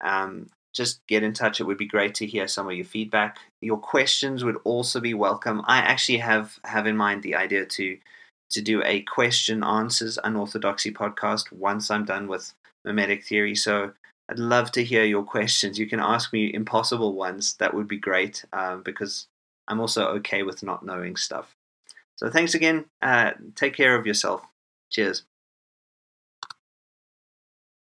Um, 0.00 0.48
just 0.78 1.06
get 1.08 1.22
in 1.22 1.34
touch. 1.34 1.60
It 1.60 1.64
would 1.64 1.76
be 1.76 1.86
great 1.86 2.14
to 2.14 2.26
hear 2.26 2.48
some 2.48 2.68
of 2.68 2.74
your 2.74 2.86
feedback. 2.86 3.36
Your 3.60 3.76
questions 3.76 4.44
would 4.44 4.56
also 4.64 5.00
be 5.00 5.12
welcome. 5.12 5.60
I 5.66 5.78
actually 5.78 6.18
have 6.18 6.58
have 6.64 6.86
in 6.86 6.96
mind 6.96 7.22
the 7.22 7.34
idea 7.34 7.66
to 7.66 7.98
to 8.50 8.62
do 8.62 8.82
a 8.84 9.02
question 9.02 9.62
answers 9.62 10.18
unorthodoxy 10.24 10.92
podcast 10.92 11.52
once 11.52 11.90
I'm 11.90 12.06
done 12.06 12.28
with 12.28 12.54
mimetic 12.84 13.24
theory. 13.24 13.54
So 13.54 13.92
I'd 14.30 14.38
love 14.38 14.72
to 14.72 14.84
hear 14.84 15.04
your 15.04 15.24
questions. 15.24 15.78
You 15.78 15.86
can 15.86 16.00
ask 16.00 16.32
me 16.32 16.54
impossible 16.54 17.12
ones. 17.14 17.54
That 17.56 17.74
would 17.74 17.88
be 17.88 17.98
great 17.98 18.44
um, 18.52 18.82
because 18.82 19.26
I'm 19.66 19.80
also 19.80 20.06
okay 20.18 20.42
with 20.44 20.62
not 20.62 20.84
knowing 20.84 21.16
stuff. 21.16 21.54
So 22.16 22.30
thanks 22.30 22.54
again. 22.54 22.86
Uh, 23.02 23.32
take 23.54 23.74
care 23.74 23.94
of 23.96 24.06
yourself. 24.06 24.42
Cheers. 24.90 25.24